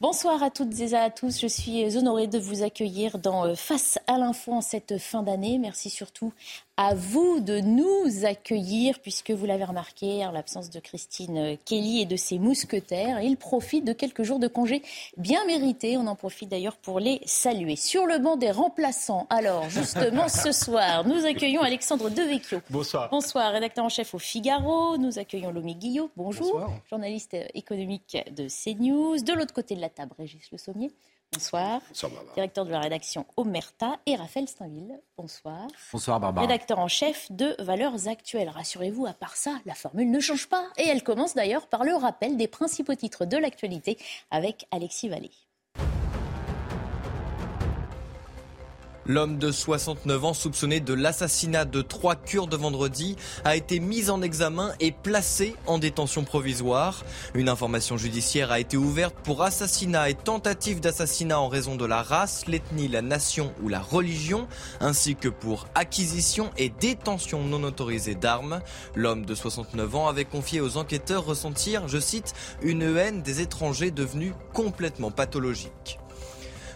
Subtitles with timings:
[0.00, 1.40] Bonsoir à toutes et à tous.
[1.40, 5.58] Je suis honorée de vous accueillir dans Face à l'info en cette fin d'année.
[5.58, 6.32] Merci surtout
[6.80, 12.06] à vous de nous accueillir, puisque vous l'avez remarqué, en l'absence de Christine Kelly et
[12.06, 14.82] de ses mousquetaires, ils profitent de quelques jours de congé
[15.16, 15.96] bien mérités.
[15.96, 17.74] On en profite d'ailleurs pour les saluer.
[17.74, 22.60] Sur le banc des remplaçants, alors justement ce soir, nous accueillons Alexandre Devecchio.
[22.70, 23.08] Bonsoir.
[23.10, 24.96] Bonsoir, rédacteur en chef au Figaro.
[24.98, 26.12] Nous accueillons Lomi Guillot.
[26.16, 26.52] Bonjour.
[26.52, 26.70] Bonsoir.
[26.88, 29.20] Journaliste économique de CNews.
[29.20, 30.92] De l'autre côté de la table, Régis Le Sommier.
[31.32, 31.80] Bonsoir.
[31.88, 32.34] Bonsoir Barbara.
[32.34, 34.98] Directeur de la rédaction Omerta et Raphaël Steinville.
[35.16, 35.66] Bonsoir.
[35.92, 36.46] Bonsoir Barbara.
[36.46, 38.48] Rédacteur en chef de Valeurs Actuelles.
[38.48, 40.66] Rassurez-vous, à part ça, la formule ne change pas.
[40.78, 43.98] Et elle commence d'ailleurs par le rappel des principaux titres de l'actualité
[44.30, 45.32] avec Alexis Vallée.
[49.08, 54.20] L'homme de 69 ans soupçonné de l'assassinat de trois Kurdes vendredi a été mis en
[54.20, 57.06] examen et placé en détention provisoire.
[57.32, 62.02] Une information judiciaire a été ouverte pour assassinat et tentative d'assassinat en raison de la
[62.02, 64.46] race, l'ethnie, la nation ou la religion,
[64.78, 68.60] ainsi que pour acquisition et détention non autorisée d'armes.
[68.94, 73.90] L'homme de 69 ans avait confié aux enquêteurs ressentir, je cite, une haine des étrangers
[73.90, 75.98] devenue complètement pathologique.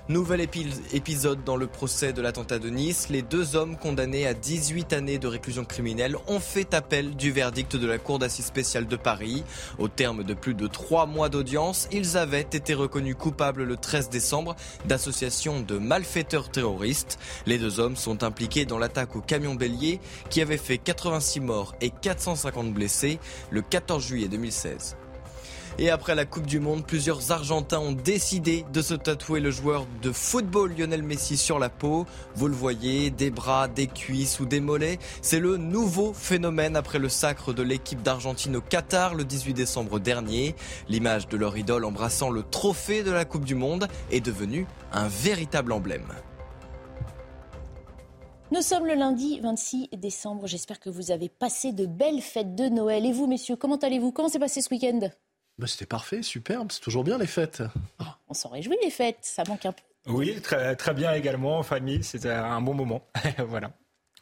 [0.08, 3.06] Nouvel épisode dans le procès de l'attentat de Nice.
[3.08, 7.76] Les deux hommes condamnés à 18 années de réclusion criminelle ont fait appel du verdict
[7.76, 9.44] de la Cour d'assises spéciale de Paris.
[9.78, 14.10] Au terme de plus de trois mois d'audience, ils avaient été reconnus coupables le 13
[14.10, 17.20] décembre d'association de malfaiteurs terroristes.
[17.46, 21.76] Les deux hommes sont impliqués dans l'attaque au camion bélier qui avait fait 86 morts
[21.80, 23.20] et 450 blessés
[23.50, 24.96] le 14 juillet 2016.
[25.78, 29.86] Et après la Coupe du Monde, plusieurs Argentins ont décidé de se tatouer le joueur
[30.02, 32.06] de football Lionel Messi sur la peau.
[32.34, 34.98] Vous le voyez, des bras, des cuisses ou des mollets.
[35.22, 39.98] C'est le nouveau phénomène après le sacre de l'équipe d'Argentine au Qatar le 18 décembre
[39.98, 40.54] dernier.
[40.88, 45.08] L'image de leur idole embrassant le trophée de la Coupe du Monde est devenue un
[45.08, 46.12] véritable emblème.
[48.52, 50.46] Nous sommes le lundi 26 décembre.
[50.46, 53.06] J'espère que vous avez passé de belles fêtes de Noël.
[53.06, 54.12] Et vous, messieurs, comment allez-vous?
[54.12, 55.08] Comment s'est passé ce week-end?
[55.58, 56.72] Bah, C'était parfait, superbe.
[56.72, 57.62] C'est toujours bien les fêtes.
[58.00, 59.18] Oh, on s'en réjouit les fêtes.
[59.22, 59.82] Ça manque un peu.
[60.06, 62.02] Oui, très, très bien également en famille.
[62.02, 63.06] C'était un bon moment.
[63.46, 63.72] voilà.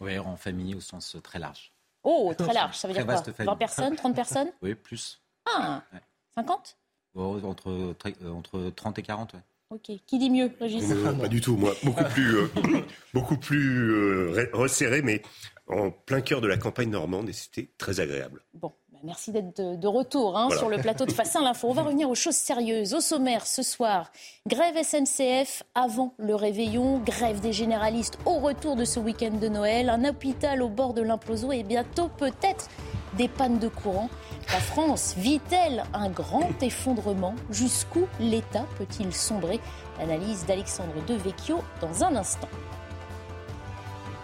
[0.01, 1.73] Oui, en famille au sens très large.
[2.03, 2.77] Oh, très large.
[2.77, 5.21] Ça veut dire quoi 20 personnes 30 personnes Oui, plus.
[5.47, 6.01] Ah, ouais.
[6.35, 6.77] 50
[7.17, 9.41] entre, entre 30 et 40, ouais.
[9.71, 9.91] Ok.
[10.07, 11.75] Qui dit mieux, Régis euh, Pas du tout, moi.
[11.85, 12.49] Beaucoup plus, euh,
[13.15, 15.23] beaucoup plus euh, resserré, mais
[15.69, 18.43] en plein cœur de la campagne normande, et c'était très agréable.
[18.55, 18.73] Bon.
[19.03, 20.59] Merci d'être de, retour hein, voilà.
[20.59, 21.69] sur le plateau de Face à l'info.
[21.69, 22.93] On va revenir aux choses sérieuses.
[22.93, 24.11] Au sommaire ce soir,
[24.47, 29.89] grève SNCF avant le réveillon, grève des généralistes au retour de ce week-end de Noël,
[29.89, 32.69] un hôpital au bord de l'implosion et bientôt peut-être
[33.17, 34.11] des pannes de courant.
[34.53, 37.35] La France vit-elle un grand effondrement?
[37.51, 39.61] Jusqu'où l'État peut-il sombrer?
[39.99, 42.49] Analyse d'Alexandre Devecchio dans un instant.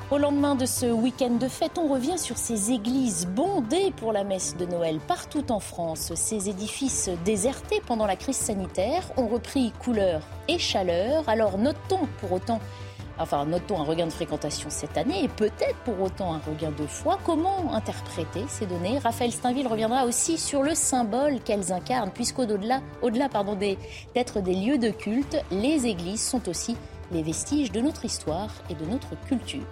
[0.09, 4.23] Au lendemain de ce week-end de fête, on revient sur ces églises bondées pour la
[4.23, 6.13] messe de Noël partout en France.
[6.15, 11.29] Ces édifices désertés pendant la crise sanitaire ont repris couleur et chaleur.
[11.29, 12.61] Alors notons pour autant,
[13.19, 16.87] enfin notons un regain de fréquentation cette année et peut-être pour autant un regain de
[16.87, 17.19] foi.
[17.25, 19.01] Comment interpréter ces données?
[19.01, 23.29] Raphaël Steinville reviendra aussi sur le symbole qu'elles incarnent, puisqu'au-delà, au-delà
[24.15, 26.77] d'être des lieux de culte, les églises sont aussi
[27.11, 29.67] les vestiges de notre histoire et de notre culture.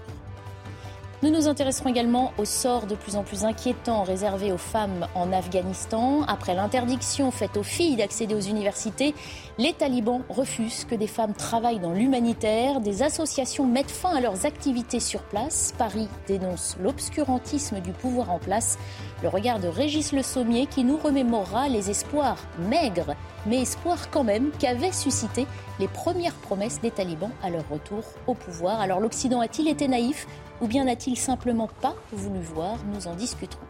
[1.23, 5.33] Nous nous intéresserons également au sort de plus en plus inquiétant réservé aux femmes en
[5.33, 6.23] Afghanistan.
[6.29, 9.15] Après l'interdiction faite aux filles d'accéder aux universités,
[9.57, 12.81] les talibans refusent que des femmes travaillent dans l'humanitaire.
[12.81, 15.73] Des associations mettent fin à leurs activités sur place.
[15.79, 18.77] Paris dénonce l'obscurantisme du pouvoir en place.
[19.23, 22.37] Le regard de Régis Le Sommier qui nous remémorera les espoirs
[22.69, 23.15] maigres,
[23.47, 25.47] mais espoirs quand même, qu'avaient suscité
[25.81, 28.81] les premières promesses des talibans à leur retour au pouvoir.
[28.81, 30.27] Alors l'Occident a-t-il été naïf?
[30.65, 33.61] Ou bien n'a-t-il simplement pas voulu voir Nous en discuterons.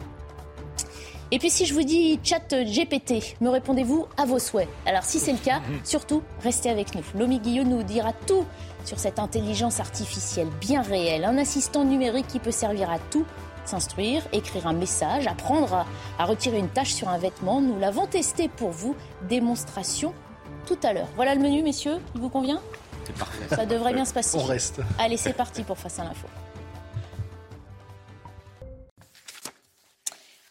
[1.33, 5.19] Et puis si je vous dis chat GPT, me répondez-vous à vos souhaits Alors si
[5.19, 7.03] c'est le cas, surtout restez avec nous.
[7.19, 8.45] Lomi Guillot nous dira tout
[8.85, 13.27] sur cette intelligence artificielle bien réelle, un assistant numérique qui peut servir à tout
[13.65, 15.87] s'instruire, écrire un message, apprendre
[16.19, 17.61] à, retirer une tache sur un vêtement.
[17.61, 18.95] Nous l'avons testé pour vous.
[19.29, 20.13] Démonstration
[20.67, 21.09] tout à l'heure.
[21.17, 21.97] Voilà le menu, messieurs.
[22.15, 22.61] Il vous convient?
[23.07, 23.49] C'est parfait.
[23.49, 24.39] Ça devrait bien se passer.
[24.39, 24.81] On reste.
[24.99, 26.29] Allez, c'est parti pour Face à l'info.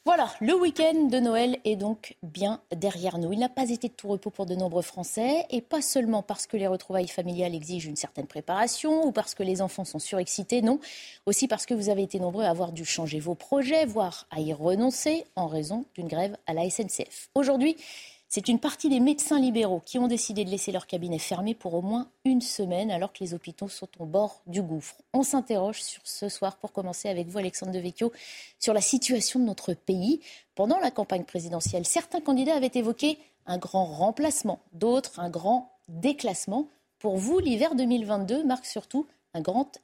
[0.06, 3.32] Voilà, le week-end de Noël est donc bien derrière nous.
[3.32, 6.46] Il n'a pas été de tout repos pour de nombreux Français, et pas seulement parce
[6.46, 10.62] que les retrouvailles familiales exigent une certaine préparation ou parce que les enfants sont surexcités,
[10.62, 10.82] non,
[11.26, 14.42] aussi parce que vous avez été nombreux à avoir dû changer vos projets, voire à
[14.42, 17.30] y renoncer en raison d'une grève à la SNCF.
[17.34, 17.78] Aujourd'hui,
[18.36, 21.76] c'est une partie des médecins libéraux qui ont décidé de laisser leur cabinet fermé pour
[21.76, 24.96] au moins une semaine alors que les hôpitaux sont au bord du gouffre.
[25.14, 28.12] On s'interroge sur ce soir pour commencer avec vous Alexandre Devecchio
[28.58, 30.20] sur la situation de notre pays.
[30.56, 36.70] Pendant la campagne présidentielle, certains candidats avaient évoqué un grand remplacement, d'autres un grand déclassement.
[36.98, 39.06] Pour vous, l'hiver 2022 marque surtout
[39.36, 39.78] un grand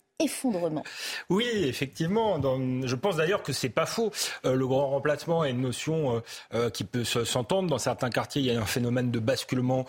[1.30, 2.42] Oui, effectivement.
[2.84, 4.12] je pense d'ailleurs que c'est pas faux.
[4.46, 6.20] Euh, le grand remplacement est une notion euh,
[6.54, 7.70] euh, qui peut s'entendre.
[7.70, 9.86] Dans certains quartiers, il y a un phénomène de basculement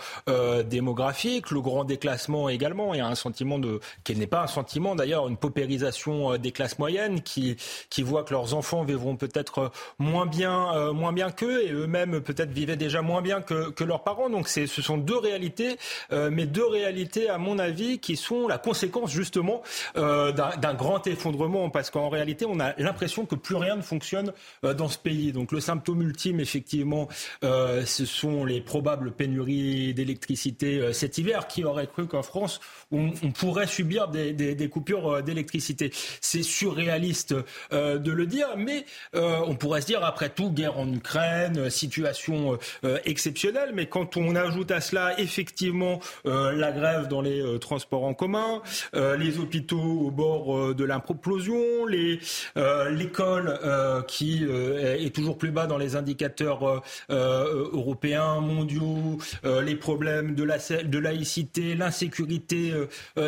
[0.66, 1.50] démographique.
[1.50, 2.94] Le grand déclassement également.
[2.94, 6.52] Il y a un sentiment de, qui n'est pas un sentiment d'ailleurs, une paupérisation des
[6.52, 7.56] classes moyennes qui
[7.88, 12.50] qui voient que leurs enfants vivront peut-être moins bien, moins bien qu'eux et eux-mêmes peut-être
[12.50, 14.30] vivaient déjà moins bien que, leurs parents.
[14.30, 15.76] Donc ce sont deux réalités,
[16.12, 19.62] mais deux réalités à mon avis qui sont la conséquence justement.
[20.32, 24.32] D'un grand effondrement, parce qu'en réalité, on a l'impression que plus rien ne fonctionne
[24.64, 25.32] euh, dans ce pays.
[25.32, 27.08] Donc le symptôme ultime, effectivement,
[27.44, 31.46] euh, ce sont les probables pénuries d'électricité cet hiver.
[31.46, 32.61] Qui aurait cru qu'en France,
[32.93, 35.90] on, pourrait subir des, coupures d'électricité
[36.20, 37.34] C'est surréaliste
[37.73, 38.84] de le dire, mais
[39.14, 42.58] on pourrait se dire, après tout, guerre en Ukraine, situation
[43.05, 48.62] exceptionnelle, mais quand on ajoute à cela, effectivement, la grève dans les transports en commun,
[48.94, 51.60] les hôpitaux au bord euh, de l'implosion,
[52.56, 60.34] euh, l'école euh, qui est toujours plus bas dans les indicateurs européens, mondiaux, les problèmes
[60.34, 62.72] de, la, de laïcité, l'insécurité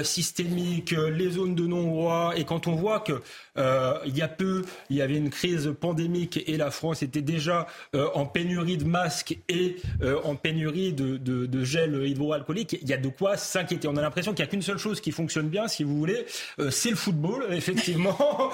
[0.03, 2.33] systémique, les zones de non-droit.
[2.37, 3.21] Et quand on voit que
[3.57, 7.67] il y a peu, il y avait une crise pandémique et la France était déjà
[7.93, 9.77] en pénurie de masques et
[10.25, 13.89] en pénurie de, de, gel hydroalcoolique, il y a de quoi s'inquiéter.
[13.89, 16.27] On a l'impression qu'il n'y a qu'une seule chose qui fonctionne bien, si vous voulez,
[16.71, 18.17] c'est le football, effectivement.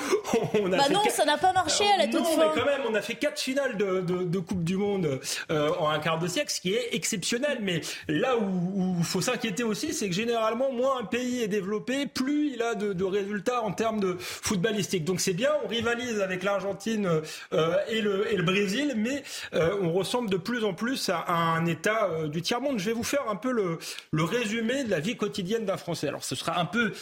[0.62, 2.82] on a bah non, ça n'a pas marché à la toute non, mais quand même,
[2.88, 6.26] on a fait quatre finales de, de, Coupe du Monde euh, en un quart de
[6.26, 7.58] siècle, ce qui est exceptionnel.
[7.62, 12.06] Mais là où il faut s'inquiéter aussi, c'est que généralement, moins un pays est développé,
[12.06, 14.16] plus il a de, résultats en termes de
[15.00, 17.08] Donc c'est bien, on rivalise avec l'Argentine
[17.52, 19.22] euh, et, le, le Brésil, mais
[19.54, 22.78] euh, on ressemble de plus en plus à, un État du tiers-monde.
[22.78, 23.78] Je vais vous faire un peu le,
[24.10, 26.08] le résumé de la vie quotidienne d'un Français.
[26.08, 26.92] Alors ce sera un peu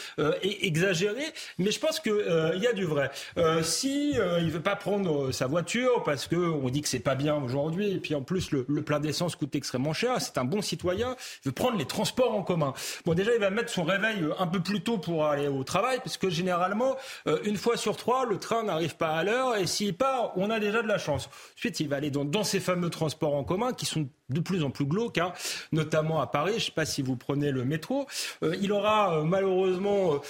[0.43, 1.25] exagéré
[1.59, 3.11] mais je pense qu'il euh, y a du vrai.
[3.38, 7.00] Euh, si euh, il veut pas prendre sa voiture parce que on dit que c'est
[7.00, 10.44] pas bien aujourd'hui, et puis en plus le, plein d'essence coûte extrêmement cher, c'est un
[10.44, 12.75] bon citoyen, il veut prendre les transports en commun.
[13.05, 15.99] Bon, déjà, il va mettre son réveil un peu plus tôt pour aller au travail,
[15.99, 16.97] parce que généralement,
[17.44, 20.61] une fois sur trois, le train n'arrive pas à l'heure, et s'il part, on a
[20.61, 21.28] déjà de la chance.
[21.56, 24.70] Ensuite, il va aller dans, ces fameux transports en commun qui sont de plus en
[24.70, 25.32] plus glauques, hein,
[25.73, 26.52] notamment à Paris.
[26.52, 28.06] Je ne sais pas si vous prenez le métro.
[28.61, 30.20] il aura malheureusement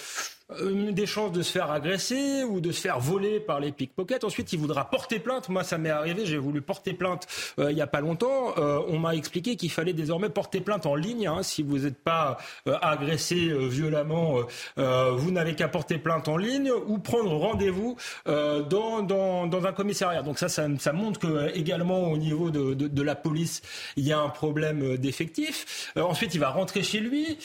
[0.52, 4.22] euh, des chances de se faire agresser ou de se faire voler par les pickpockets.
[4.22, 5.48] Ensuite, il voudra porter plainte.
[5.48, 7.26] Moi, ça m'est arrivé, j'ai voulu porter plainte
[7.58, 8.54] euh, il n'y a pas longtemps.
[8.56, 11.26] Euh, on m'a expliqué qu'il fallait désormais porter plainte en ligne.
[11.26, 11.42] Hein.
[11.42, 14.40] Si vous n'êtes pas agressé violemment,
[14.76, 20.22] vous n'avez qu'à porter plainte en ligne ou prendre rendez-vous dans, dans, un commissariat.
[20.22, 23.62] Donc ça, ça, ça montre que également au niveau de, de, de, la police,
[23.96, 25.92] il y a un problème d'effectif.
[25.96, 27.38] ensuite, il va rentrer chez lui.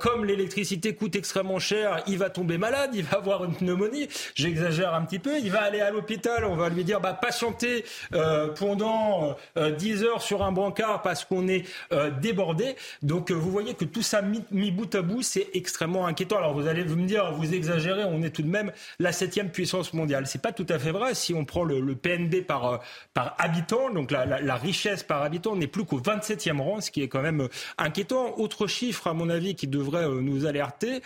[0.00, 4.08] comme l'électricité coûte extrêmement cher, il va tomber malade, il va avoir une pneumonie.
[4.34, 5.38] J'exagère un petit peu.
[5.38, 7.84] Il va aller à l'hôpital, on va lui dire bah, patienter
[8.14, 12.76] euh, pendant euh, 10 heures sur un brancard parce qu'on est euh, débordé.
[13.02, 16.38] Donc euh, vous voyez que tout ça mis, bout à bout, c'est extrêmement inquiétant.
[16.38, 19.92] Alors vous allez me dire, vous exagérez, on est tout de même la septième puissance
[19.92, 20.26] mondiale.
[20.26, 21.14] C'est pas tout à fait vrai.
[21.14, 22.80] Si on prend le, PNB par,
[23.14, 27.02] par habitant, donc la, la, richesse par habitant, n'est plus qu'au 27e rang, ce qui
[27.02, 28.38] est quand même inquiétant.
[28.38, 31.02] Autre chiffre, à mon avis, qui devrait nous alerter.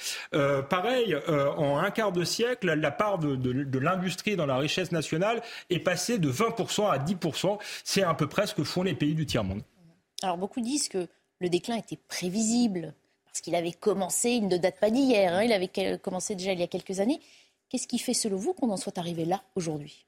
[0.68, 5.42] pareil, euh, en un quart de siècle, la part de, l'industrie dans la richesse nationale
[5.70, 7.58] est passée de 20% à 10%.
[7.84, 9.62] C'est à peu près ce que font les pays du tiers-monde.
[10.22, 11.08] Alors beaucoup disent que
[11.40, 12.94] le déclin était prévisible,
[13.26, 16.60] parce qu'il avait commencé, il ne date pas d'hier, hein, il avait commencé déjà il
[16.60, 17.20] y a quelques années.
[17.68, 20.04] Qu'est-ce qui fait, selon vous, qu'on en soit arrivé là aujourd'hui?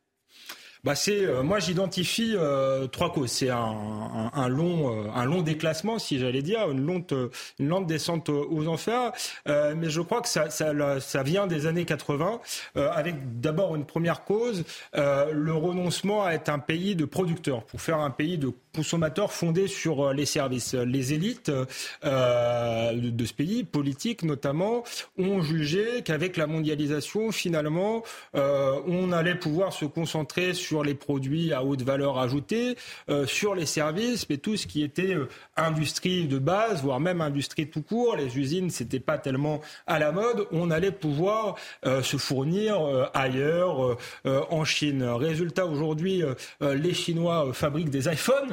[0.85, 3.31] Bah c'est euh, moi j'identifie euh, trois causes.
[3.31, 7.15] C'est un, un, long euh, un long déclassement si j'allais dire une lente
[7.59, 9.13] une lente descente aux enfers.
[9.47, 12.41] mais je crois que ça, ça, ça vient des années 80
[12.75, 14.65] avec d'abord une première cause
[14.95, 19.69] le renoncement à être un pays de producteurs pour faire un pays de consommateurs fondé
[19.69, 20.75] sur les services.
[20.75, 24.85] Les élites de ce pays politiques notamment
[25.19, 28.03] ont jugé qu'avec la mondialisation finalement
[28.35, 32.77] on allait pouvoir se concentrer sur les produits à haute valeur ajoutée,
[33.09, 37.21] euh, sur les services, mais tout ce qui était euh, industrie de base, voire même
[37.21, 38.17] industrie tout court.
[38.17, 40.47] Les usines, c'était pas tellement à la mode.
[40.53, 42.79] On allait pouvoir euh, se fournir
[43.15, 45.03] ailleurs, en Chine.
[45.03, 46.23] Résultat, aujourd'hui,
[46.61, 48.51] les Chinois fabriquent des iPhones,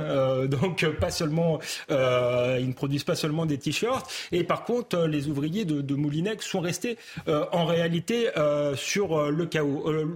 [0.48, 1.96] donc pas seulement, ils
[2.68, 4.12] ne produisent pas seulement des t-shirts.
[4.32, 8.30] Et par contre, les ouvriers de, de Moulinex sont restés en réalité
[8.76, 9.50] sur le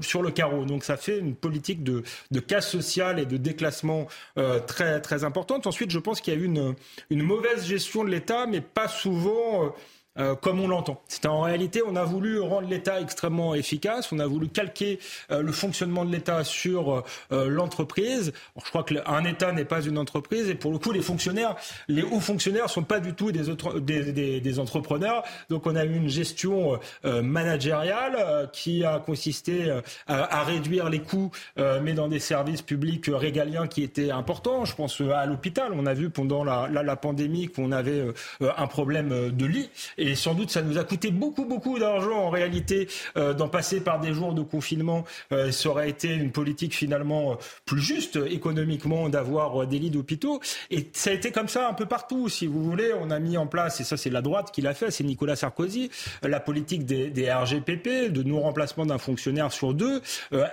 [0.02, 0.66] sur le carreau.
[0.66, 1.96] Donc ça fait une politique de
[2.32, 5.68] de, casse sociale et de déclassement euh, très, très importante.
[5.68, 6.76] Ensuite, je pense qu'il y a eu une,
[7.10, 9.74] une mauvaise gestion de l'État, mais pas souvent.
[10.18, 11.02] Euh, comme on l'entend.
[11.10, 15.42] C'est en réalité, on a voulu rendre l'État extrêmement efficace, on a voulu calquer euh,
[15.42, 17.04] le fonctionnement de l'État sur
[17.34, 18.32] euh, l'entreprise.
[18.64, 21.58] Je crois qu'un État n'est pas une entreprise et pour le coup, les fonctionnaires,
[21.90, 25.24] les hauts fonctionnaires sont pas du tout des, entrepreneurs.
[25.50, 29.70] Donc on a eu une gestion managériale qui a consisté
[30.08, 34.64] à, réduire les coûts, mais dans des services publics régaliens qui étaient importants.
[34.64, 35.74] Je pense à l'hôpital.
[35.76, 38.06] On a vu pendant la, pandémie qu'on avait
[38.40, 39.70] un problème de lit.
[40.14, 44.00] Sans doute, ça nous a coûté beaucoup, beaucoup d'argent en réalité euh, d'en passer par
[44.00, 45.06] des jours de confinement.
[45.32, 47.36] Euh, ça aurait été une politique finalement euh,
[47.66, 50.40] plus juste économiquement d'avoir euh, des lits d'hôpitaux.
[50.70, 52.92] Et ça a été comme ça un peu partout, si vous voulez.
[53.00, 55.36] On a mis en place, et ça c'est la droite qui l'a fait, c'est Nicolas
[55.36, 55.90] Sarkozy,
[56.24, 60.02] la politique des, des RGPP, de non-remplacement d'un fonctionnaire sur deux.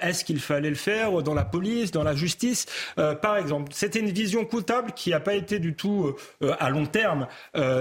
[0.00, 2.66] Est-ce qu'il fallait le faire dans la police, dans la justice,
[2.97, 7.26] par exemple C'était une vision comptable qui n'a pas été du tout à long terme,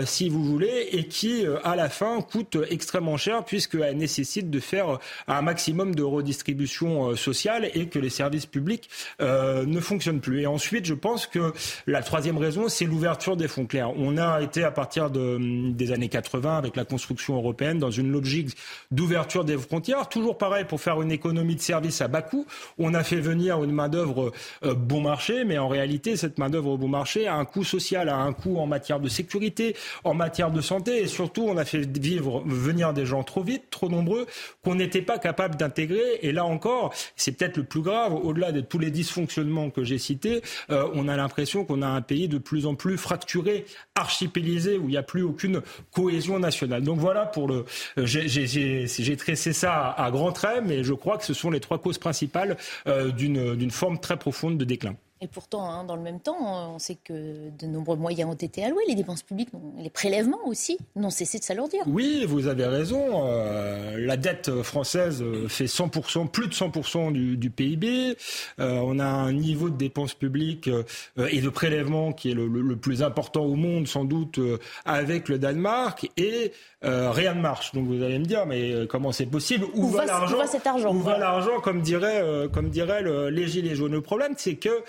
[0.06, 5.00] si vous voulez, et qui à la fin coûte extrêmement cher puisqu'elle nécessite de faire
[5.28, 8.90] un maximum de redistribution euh, sociale et que les services publics
[9.22, 10.42] euh, ne fonctionnent plus.
[10.42, 11.54] Et ensuite, je pense que
[11.88, 13.92] la troisième raison, c'est l'ouverture des fonds clairs.
[13.98, 15.38] On a été à partir de,
[15.72, 18.56] des années 80 avec la construction européenne dans une logique
[18.92, 20.10] d'ouverture des frontières.
[20.10, 22.46] Toujours pareil pour faire une économie de services à bas coût.
[22.78, 24.32] On a fait venir une main d'œuvre
[24.64, 28.10] euh, bon marché, mais en réalité, cette main d'œuvre bon marché a un coût social,
[28.10, 31.66] a un coût en matière de sécurité, en matière de santé et surtout on a
[31.66, 34.26] fait vivre, venir des gens trop vite, trop nombreux,
[34.64, 36.20] qu'on n'était pas capable d'intégrer.
[36.22, 39.98] Et là encore, c'est peut-être le plus grave, au-delà de tous les dysfonctionnements que j'ai
[39.98, 43.66] cités, euh, on a l'impression qu'on a un pays de plus en plus fracturé,
[43.96, 46.84] archipélisé, où il n'y a plus aucune cohésion nationale.
[46.84, 47.66] Donc voilà pour le.
[47.98, 51.80] Euh, j'ai tressé ça à, grands traits, mais je crois que ce sont les trois
[51.80, 54.96] causes principales euh, d'une forme très profonde de déclin.
[55.24, 58.64] Et pourtant, hein, dans le même temps, on sait que de nombreux moyens ont été
[58.64, 61.84] alloués, les dépenses publiques, les prélèvements aussi, n'ont cessé de s'alourdir.
[61.86, 63.28] Oui, vous avez raison.
[63.28, 68.18] Euh, la dette française fait 100%, plus de 100% du, PIB.
[68.60, 72.48] Euh, on a un niveau de dépenses publiques euh, et de prélèvements qui est le,
[72.48, 74.40] le, plus important au monde, sans doute,
[74.86, 76.10] avec le Danemark.
[76.18, 76.52] Et
[76.82, 77.74] rien ne marche.
[77.74, 79.68] Donc vous allez me dire, mais comment c'est possible?
[79.76, 80.96] Où, va, l'argent Où va cet argent?
[80.96, 83.92] Où va l'argent, comme dirait, comme dirait le, les Gilets jaunes?
[83.92, 84.84] Le problème, c'est que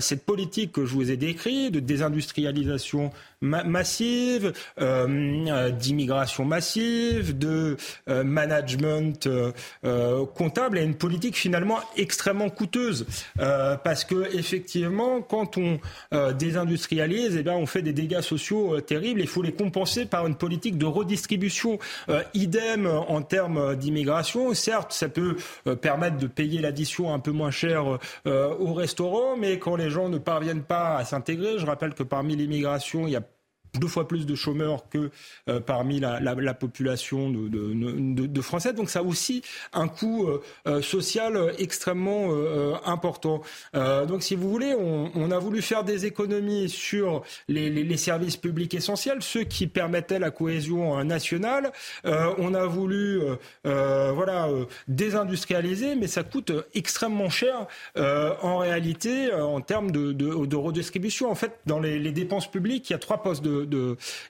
[0.00, 5.06] cette politique que je vous ai décrite de désindustrialisation massive, euh,
[5.48, 7.76] euh, d'immigration massive, de
[8.06, 9.28] management
[10.34, 15.78] comptable, et une politique finalement extrêmement coûteuse parce que effectivement, quand on
[16.34, 19.20] désindustrialise, eh bien, on fait des dégâts sociaux terribles.
[19.20, 21.78] Il faut les compenser par une politique de redistribution.
[22.34, 24.54] idem en termes d'immigration.
[24.54, 25.36] Certes, ça peut
[25.80, 30.18] permettre de payer l'addition un peu moins cher au restaurant, mais quand les gens ne
[30.18, 33.22] parviennent pas à s'intégrer, je rappelle que parmi l'immigration, il y a
[33.78, 35.10] deux fois plus de chômeurs que
[35.48, 38.72] euh, parmi la, la, la population de, Français.
[38.72, 39.42] Donc ça a aussi
[39.72, 42.28] un coût euh, euh, social extrêmement
[42.84, 43.42] important.
[43.74, 49.18] donc si vous voulez, on, a voulu faire des économies sur les, services publics essentiels,
[49.20, 51.72] ceux qui permettaient la cohésion nationale.
[52.04, 53.20] on a voulu
[53.64, 54.48] voilà
[54.86, 57.66] désindustrialiser, mais ça coûte extrêmement cher
[57.96, 61.30] en réalité en termes de, de, redistribution.
[61.30, 63.67] En fait, dans les, les dépenses publiques, il y a trois postes de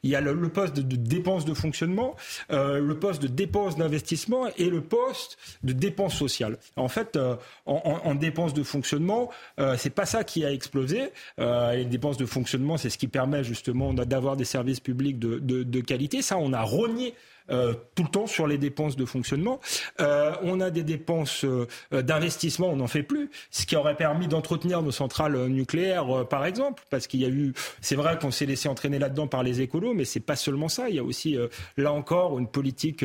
[0.03, 2.17] il y a le, poste de, dépenses de fonctionnement,
[2.51, 6.59] euh, le poste de dépenses d'investissement et le poste de dépenses sociales.
[6.77, 9.31] En fait, euh, en, dépenses de fonctionnement,
[9.61, 11.11] euh, c'est pas ça qui a explosé.
[11.39, 15.63] les dépenses de fonctionnement, c'est ce qui permet justement d'avoir des services publics de, de,
[15.63, 16.23] de qualité.
[16.23, 17.15] Ça, on a rogné
[17.49, 19.61] tout le temps sur les dépenses de fonctionnement.
[19.99, 21.45] on a des dépenses
[21.91, 26.83] d'investissement, on n'en fait plus, ce qui aurait permis d'entretenir nos centrales nucléaires, par exemple,
[26.91, 29.95] parce qu'il y a eu, c'est vrai qu'on s'est laissé entraîner là-dedans par les écolos,
[29.95, 30.89] mais c'est pas seulement ça.
[30.89, 31.37] Il y a aussi,
[31.77, 33.05] là encore, une politique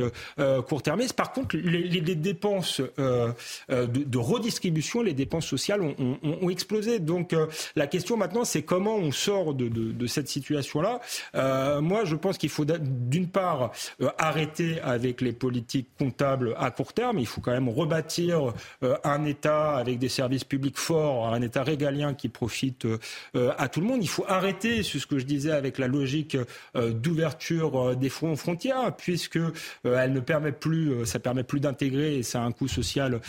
[0.67, 1.13] court-termiste.
[1.13, 6.99] Par contre, les, dépenses de, redistribution, les dépenses sociales ont, explosé.
[6.99, 7.35] Donc,
[7.75, 10.99] la question maintenant, c'est comment on sort de, cette situation-là.
[11.35, 13.71] Euh, moi, je pense qu'il faut d'une part
[14.01, 14.09] euh,
[14.83, 17.19] avec les politiques comptables à court terme.
[17.19, 21.63] Il faut quand même rebâtir euh, un État avec des services publics forts, un État
[21.63, 22.87] régalien qui profite
[23.35, 23.99] à tout le monde.
[24.01, 26.37] Il faut arrêter, c'est ce que je disais, avec la logique
[26.75, 29.39] d'ouverture des frontières, puisque
[29.83, 33.21] elle ne permet plus, ça permet plus d'intégrer et ça a un coût social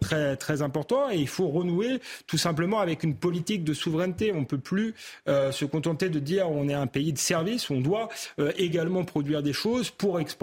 [0.00, 1.10] très très important.
[1.10, 4.32] Et il faut renouer tout simplement avec une politique de souveraineté.
[4.32, 4.94] On peut plus
[5.28, 9.04] euh, se contenter de dire on est un pays de service, on doit euh, également
[9.04, 10.41] produire des choses pour exporter.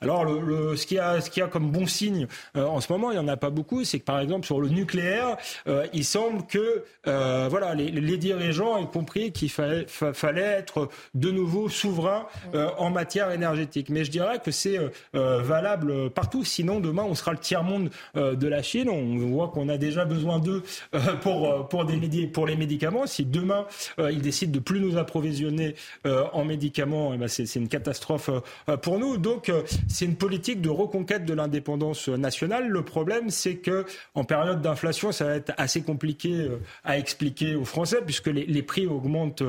[0.00, 2.26] Alors le, ce qu'il y a, comme bon signe
[2.56, 4.60] euh, en ce moment, il y en a pas beaucoup, c'est que par exemple sur
[4.60, 5.36] le nucléaire,
[5.92, 12.26] il semble que voilà les, dirigeants aient compris qu'il fallait, fallait être de nouveau souverain
[12.78, 13.88] en matière énergétique.
[13.88, 14.78] Mais je dirais que c'est
[15.12, 16.44] valable partout.
[16.44, 18.88] Sinon demain on sera le tiers monde de la Chine.
[18.88, 20.62] On voit qu'on a déjà besoin d'eux
[21.22, 21.84] pour
[22.46, 23.06] les médicaments.
[23.06, 23.66] Si demain
[23.98, 25.74] euh, ils décident de plus nous approvisionner
[26.06, 28.30] euh, en médicaments, eh ben, c'est une catastrophe
[28.68, 29.16] euh, pour nous.
[29.24, 29.50] Donc
[29.88, 32.68] c'est une politique de reconquête de l'indépendance nationale.
[32.68, 36.50] Le problème, c'est que en période d'inflation, ça va être assez compliqué
[36.84, 39.42] à expliquer aux Français puisque les, prix augmentent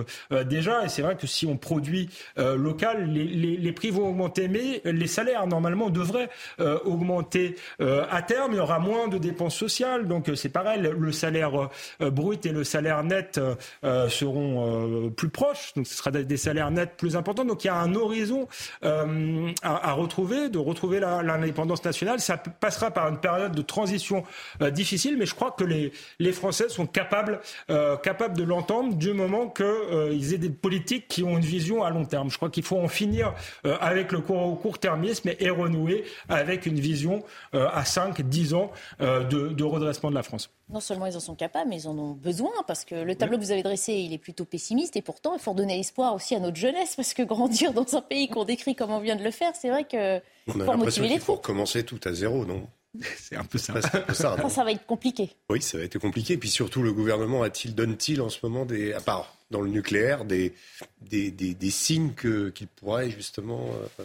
[0.46, 0.86] déjà.
[0.86, 5.46] Et c'est vrai que si on produit local, les, prix vont augmenter, mais les salaires
[5.46, 6.30] normalement devraient
[6.86, 8.54] augmenter à terme.
[8.54, 10.82] Il y aura moins de dépenses sociales, donc c'est pareil.
[10.82, 13.40] Le salaire brut et le salaire net
[14.10, 17.46] seront euh, plus proches, donc ce sera des salaires nets plus importants.
[17.46, 18.48] Donc il y a un horizon
[19.66, 22.20] euh, à, retrouver, de retrouver l'indépendance nationale.
[22.20, 24.24] Ça passera par une période de transition
[24.62, 25.92] euh, difficile, mais je crois que les,
[26.34, 27.40] Français sont capables,
[28.04, 32.04] capables de l'entendre du moment qu'ils aient des politiques qui ont une vision à long
[32.04, 32.30] terme.
[32.30, 37.24] Je crois qu'il faut en finir avec le court, court-termisme et renouer avec une vision
[37.54, 40.50] à 5, 10 ans de redressement de la France.
[40.70, 43.38] Non seulement ils en sont capables, mais ils en ont besoin, parce que le tableau
[43.38, 46.34] que vous avez dressé, il est plutôt pessimiste, et pourtant, il faut donner espoir aussi
[46.36, 49.24] à notre jeunesse, parce que grandir dans un pays qu'on décrit comme on vient de
[49.24, 52.68] le faire, c'est vrai que on a l'impression qu'il faut recommencer tout à zéro, non?
[53.18, 53.82] C'est un peu ça.
[54.14, 55.32] ça, ça, va être compliqué.
[55.50, 56.38] Oui, ça va être compliqué.
[56.38, 60.26] Puis surtout, le gouvernement a-t-il, donne-t-il en ce moment, des, à part dans le nucléaire,
[60.26, 60.54] des,
[61.02, 64.04] des, des, signes qu'il pourrait justement euh,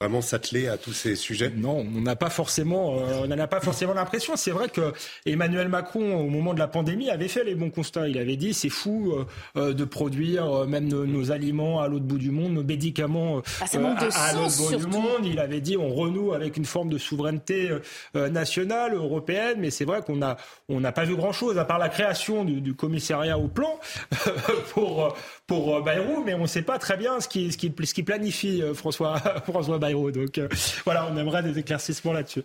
[0.00, 1.52] vraiment s'atteler à tous ces sujets?
[1.54, 4.34] Non, on n'a pas forcément, euh, on n'en a pas forcément l'impression.
[4.34, 4.94] C'est vrai que
[5.26, 8.08] Emmanuel Macron, au moment de la pandémie, avait fait les bons constats.
[8.08, 9.26] Il avait dit c'est fou euh,
[9.58, 14.32] euh, de produire même nos, aliments à l'autre bout du monde, nos médicaments ah, à,
[14.32, 15.26] l'autre bout du monde.
[15.26, 17.68] Il avait dit on renoue avec une forme de souveraineté
[18.14, 19.58] nationale, européenne.
[19.58, 20.38] Mais c'est vrai qu'on a,
[20.70, 23.78] on n'a pas vu grand chose à part la création du, du commissariat au plan
[24.72, 25.14] pour
[25.46, 28.02] pour Bayrou, mais on ne sait pas très bien ce qui, ce qui, ce qui
[28.02, 29.89] planifie François François Bayrou.
[29.92, 30.48] Donc euh,
[30.84, 32.44] voilà, on aimerait des éclaircissements là-dessus.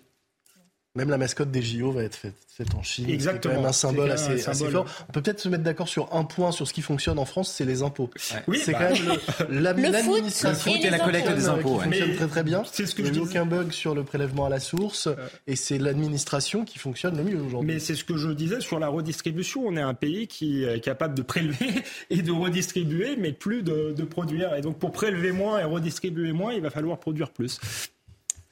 [0.96, 2.34] Même la mascotte des JO va être faite,
[2.74, 3.10] en Chine.
[3.10, 3.54] Exactement.
[3.54, 4.86] C'est quand même un symbole, assez, fort.
[5.10, 7.52] On peut peut-être se mettre d'accord sur un point sur ce qui fonctionne en France,
[7.52, 8.10] c'est les impôts.
[8.48, 11.80] Oui, c'est bah, quand même l'administration et, la collecte des impôts.
[11.80, 12.64] Ça fonctionne très très bien.
[12.72, 15.10] C'est ce que Il n'y a aucun bug sur le prélèvement à la source
[15.48, 17.74] et c'est l'administration qui fonctionne le mieux aujourd'hui.
[17.74, 19.64] Mais c'est ce que je disais sur la redistribution.
[19.66, 23.94] On est un pays qui est capable de prélever et de redistribuer, mais plus de,
[23.96, 24.56] de produire.
[24.56, 27.60] Et donc pour prélever moins et redistribuer moins, il va falloir produire plus.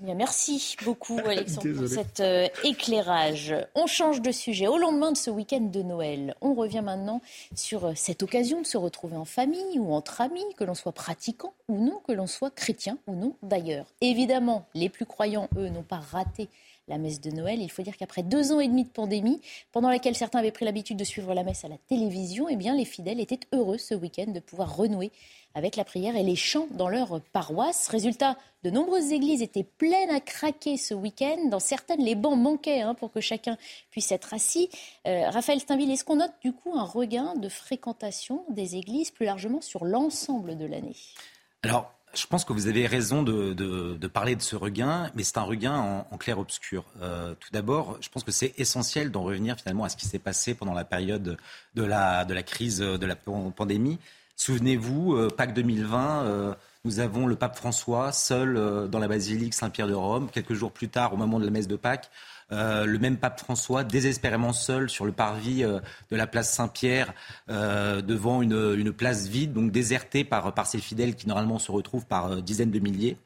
[0.03, 3.55] Merci beaucoup Alexandre pour cet euh, éclairage.
[3.73, 4.67] On change de sujet.
[4.67, 7.21] Au lendemain de ce week-end de Noël, on revient maintenant
[7.55, 10.91] sur euh, cette occasion de se retrouver en famille ou entre amis, que l'on soit
[10.91, 13.85] pratiquant ou non, que l'on soit chrétien ou non d'ailleurs.
[14.01, 16.49] Évidemment, les plus croyants, eux, n'ont pas raté
[16.87, 17.61] la messe de Noël.
[17.61, 19.41] Il faut dire qu'après deux ans et demi de pandémie,
[19.71, 22.75] pendant laquelle certains avaient pris l'habitude de suivre la messe à la télévision, eh bien,
[22.75, 25.11] les fidèles étaient heureux ce week-end de pouvoir renouer
[25.55, 27.87] avec la prière et les chants dans leur paroisse.
[27.87, 31.47] Résultat, de nombreuses églises étaient pleines à craquer ce week-end.
[31.49, 33.57] Dans certaines, les bancs manquaient hein, pour que chacun
[33.91, 34.69] puisse être assis.
[35.07, 39.25] Euh, Raphaël Steinville, est-ce qu'on note du coup un regain de fréquentation des églises plus
[39.25, 40.95] largement sur l'ensemble de l'année?
[42.13, 46.05] Je pense que vous avez raison de, parler de ce regain, mais c'est un regain
[46.09, 46.85] en, clair-obscur.
[47.01, 50.19] Euh, tout d'abord, je pense que c'est essentiel d'en revenir finalement à ce qui s'est
[50.19, 51.37] passé pendant la période
[51.75, 53.99] de la, de la crise de la pandémie.
[54.35, 56.53] Souvenez-vous, euh, Pâques 2020, euh,
[56.85, 60.29] nous avons le pape François seul euh, dans la basilique Saint-Pierre de Rome.
[60.31, 62.09] Quelques jours plus tard, au moment de la messe de Pâques,
[62.51, 67.13] le même pape François, désespérément seul sur le parvis de la place Saint-Pierre,
[67.47, 72.41] devant une, place vide, donc désertée par, par ses fidèles qui normalement se retrouvent par
[72.41, 73.17] dizaines de milliers.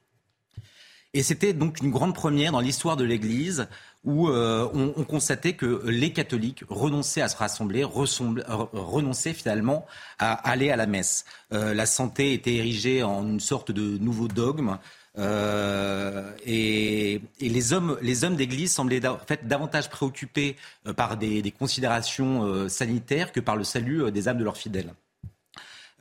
[1.14, 3.68] Et c'était donc une grande première dans l'histoire de l'Église
[4.04, 9.86] où euh, on, constatait que les catholiques renonçaient à se rassembler, renonçaient finalement
[10.20, 11.26] à aller à la messe.
[11.52, 14.78] Euh, la santé était érigée en une sorte de nouveau dogme.
[15.18, 20.56] Euh, et, les hommes, les hommes d'Église semblaient en fait davantage préoccupés
[20.96, 24.94] par des, considérations sanitaires que par le salut des âmes de leurs fidèles.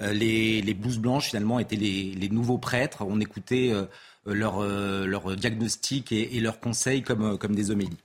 [0.00, 3.02] Les, les, blouses blanches finalement étaient les, nouveaux prêtres.
[3.06, 3.72] On écoutait
[4.26, 7.96] leur, leur diagnostic et, leurs conseils comme, comme des homélies.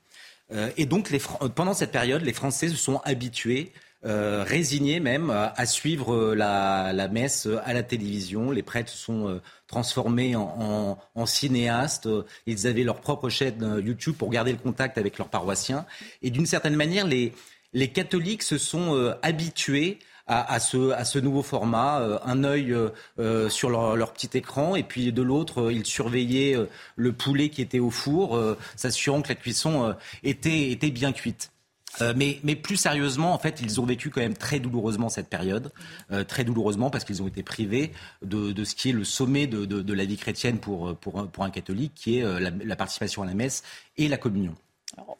[0.77, 1.13] et donc
[1.55, 3.73] pendant cette période, les Français se sont habitués
[4.05, 8.51] euh, résignés même à suivre la, la, messe à la télévision.
[8.51, 12.09] Les prêtres sont transformés en, cinéastes.
[12.45, 15.85] Ils avaient leur propre chaîne YouTube pour garder le contact avec leurs paroissiens.
[16.21, 17.33] Et d'une certaine manière, les,
[17.89, 19.99] catholiques se sont habitués
[20.31, 25.11] à, ce, nouveau format, euh, un œil euh, euh, sur leur, petit écran et puis
[25.11, 26.57] de l'autre, ils surveillaient
[26.95, 28.39] le poulet qui était au four,
[28.75, 31.51] s'assurant que la cuisson était bien cuite.
[32.15, 35.71] Mais, mais, plus sérieusement, en fait, ils ont vécu quand même très douloureusement cette période,
[36.27, 40.05] très douloureusement parce qu'ils ont été privés de, ce qui est le sommet de, la
[40.05, 40.95] vie chrétienne pour,
[41.39, 43.63] un catholique, qui est la, la participation à la messe
[43.97, 44.55] et la communion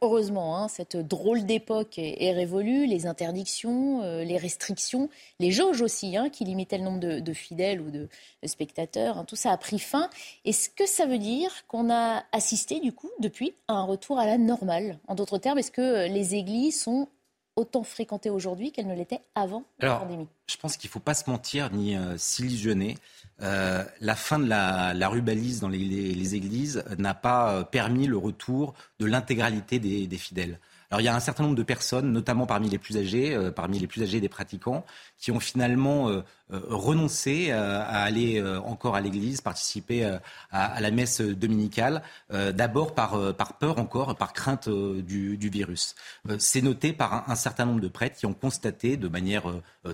[0.01, 6.17] heureusement, hein, cette drôle d'époque est, révolue, les interdictions, euh, les restrictions, les jauges aussi,
[6.17, 8.09] hein, qui limitaient le nombre de, fidèles ou de,
[8.45, 10.09] spectateurs, hein, tout ça a pris fin.
[10.45, 14.25] Est-ce que ça veut dire qu'on a assisté, du coup, depuis, à un retour à
[14.25, 14.99] la normale?
[15.07, 17.07] En d'autres termes, est-ce que les églises sont
[17.55, 21.13] autant fréquentées aujourd'hui qu'elles ne l'étaient avant la pandémie Je pense qu'il ne faut pas
[21.13, 22.97] se mentir ni euh, s'illusionner.
[23.41, 28.17] Euh, la fin de la, la rubalise dans les, églises n'a pas euh, permis le
[28.17, 30.59] retour de l'intégralité des, fidèles.
[30.91, 33.49] Alors il y a un certain nombre de personnes, notamment parmi les plus âgés, euh,
[33.49, 34.85] parmi les plus âgés des pratiquants,
[35.17, 40.03] qui ont finalement euh, euh, renoncé à aller encore à l'église, participer
[40.51, 43.17] à, la messe dominicale, d'abord par,
[43.59, 45.95] peur encore, par crainte du, virus.
[46.39, 49.43] C'est noté par un, certain nombre de prêtres qui ont constaté de manière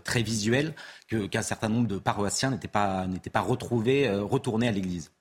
[0.04, 0.74] très visuelle
[1.08, 5.12] qu'un certain nombre de paroissiens n'étaient pas, pas retrouvés, retournés à l'église.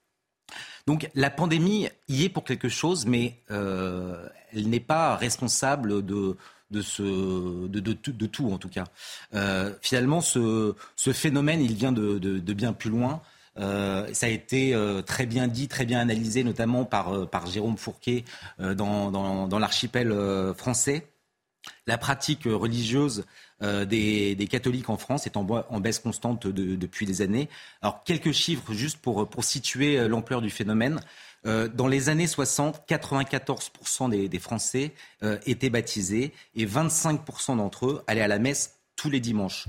[0.87, 6.37] Donc la pandémie y est pour quelque chose, mais euh, elle n'est pas responsable de,
[8.33, 8.85] tout, en tout cas.
[9.35, 10.75] Euh, finalement, ce,
[11.13, 13.21] phénomène, il vient de, bien plus loin.
[13.59, 18.25] Euh, ça a été très bien dit, très bien analysé, notamment par, Jérôme Fourquet
[18.59, 20.15] dans l'archipel
[20.57, 21.07] français.
[21.87, 23.25] La pratique religieuse
[23.63, 25.45] euh, des, catholiques en France est en,
[25.81, 27.49] baisse constante depuis des années.
[27.81, 31.01] Alors quelques chiffres juste pour, situer euh, l'ampleur du phénomène.
[31.47, 34.93] Euh, dans les années 60, 94% des, Français
[35.47, 39.67] étaient baptisés et 25% d'entre eux allaient à la messe tous les dimanches.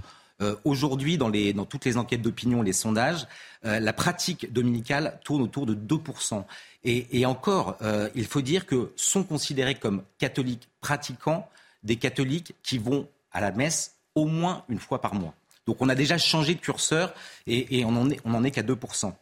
[0.65, 1.31] Aujourd'hui, dans,
[1.65, 3.25] toutes les enquêtes d'opinion, les sondages,
[3.63, 6.43] la pratique dominicale tourne autour de 2%.
[6.83, 7.75] Et, et encore,
[8.13, 11.49] il faut dire que sont considérés comme catholiques pratiquants
[11.88, 15.34] des catholiques qui vont à la messe au moins une fois par mois.
[15.65, 17.13] Donc on a déjà changé de curseur
[17.47, 19.13] et, on n'en est, est qu'à 2%.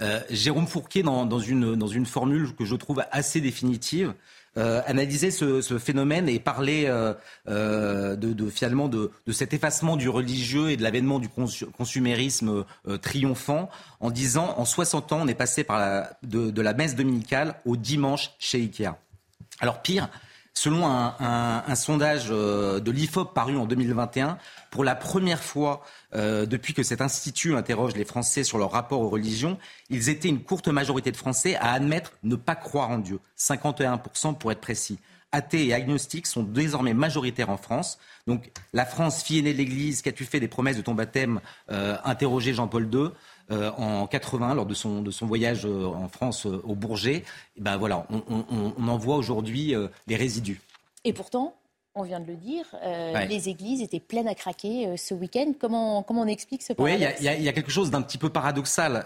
[0.00, 4.14] Euh, Jérôme Fourquet, dans, une, formule que je trouve assez définitive,
[4.56, 10.76] euh, analysait ce, phénomène et parlait euh, de, finalement de, cet effacement du religieux et
[10.76, 12.64] de l'avènement du consumérisme
[13.02, 13.68] triomphant
[14.00, 15.66] en disant en 60 ans on est passé
[16.22, 18.94] de la messe dominicale au dimanche chez Ikea.
[19.60, 20.08] Alors pire,
[20.60, 24.38] Selon un, sondage euh, de l'IFOP paru en 2021,
[24.72, 25.84] pour la première fois
[26.16, 29.56] euh, depuis que cet institut interroge les Français sur leur rapport aux religions,
[29.88, 34.36] ils étaient une courte majorité de Français à admettre ne pas croire en Dieu, 51%
[34.36, 34.98] pour être précis.
[35.30, 38.00] Athées et agnostiques sont désormais majoritaires en France.
[38.26, 41.40] Donc la France, fille aînée de l'Église, qu'as-tu fait des promesses de ton baptême
[41.70, 43.10] euh, Interrogé Jean-Paul II.
[43.50, 47.24] Euh, en 80 lors de son, de son voyage euh, en France euh, au Bourget,
[47.58, 49.74] ben voilà, on, en voit aujourd'hui
[50.06, 50.60] les résidus.
[51.04, 51.54] Et pourtant,
[51.98, 52.64] on vient de le dire,
[53.28, 55.52] les églises étaient pleines à craquer ce week-end.
[55.58, 58.30] Comment, comment on explique ce paradoxe Oui, il y, a quelque chose d'un petit peu
[58.30, 59.04] paradoxal.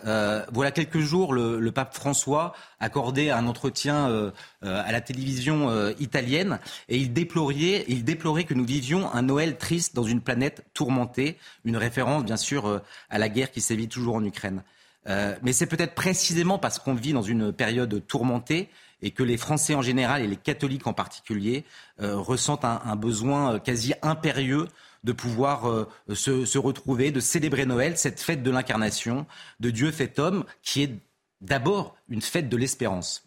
[0.52, 7.12] voilà quelques jours, le, pape François accordait un entretien à la télévision italienne et il
[7.12, 11.38] déplorait, il déplorait que nous vivions un Noël triste dans une planète tourmentée.
[11.64, 14.62] Une référence, bien sûr, à la guerre qui sévit toujours en Ukraine.
[15.06, 18.68] mais c'est peut-être précisément parce qu'on vit dans une période tourmentée
[19.02, 21.64] et que les Français en général et les catholiques en particulier
[22.00, 24.68] euh, ressentent un, besoin euh, quasi impérieux
[25.04, 29.26] de pouvoir euh, se, retrouver, de célébrer Noël, cette fête de l'incarnation
[29.58, 30.94] de Dieu fait homme, qui est
[31.40, 33.24] d'abord une fête de l'espérance.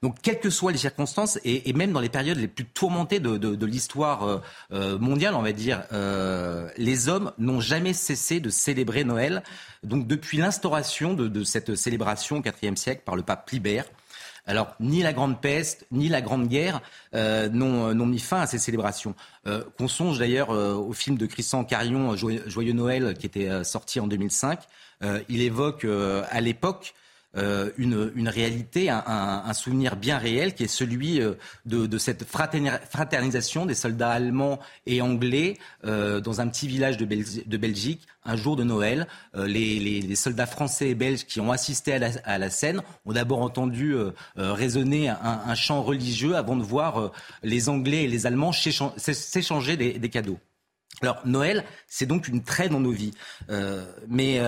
[0.00, 3.66] Donc, quelles que soient les circonstances, et, même dans les périodes les plus tourmentées de,
[3.66, 5.84] l'histoire mondiale, on va dire,
[6.78, 9.42] les hommes n'ont jamais cessé de célébrer Noël.
[9.82, 13.84] Donc, depuis l'instauration de, cette célébration au IVe siècle par le pape Libère,
[14.46, 16.80] alors, ni la Grande Peste, ni la Grande Guerre
[17.12, 19.14] n'ont mis fin à ces célébrations.
[19.76, 24.60] Qu'on songe d'ailleurs au film de Christian Carion, Joyeux Noël, qui était sorti en 2005.
[25.28, 27.05] il évoque à l'époque euh,
[27.36, 33.74] une, une, réalité, un, souvenir bien réel qui est celui euh, de, cette fraternisation des
[33.74, 38.64] soldats allemands et anglais euh, dans un petit village de, de, Belgique un jour de
[38.64, 39.06] Noël.
[39.34, 42.82] Euh, les, les, soldats français et belges qui ont assisté à la, à la scène
[43.04, 43.94] ont d'abord entendu
[44.36, 49.98] résonner un, un, chant religieux avant de voir les Anglais et les Allemands s'échanger des,
[49.98, 50.38] des, cadeaux.
[51.02, 53.12] Alors Noël, c'est donc une traîne dans nos vies.
[54.08, 54.40] mais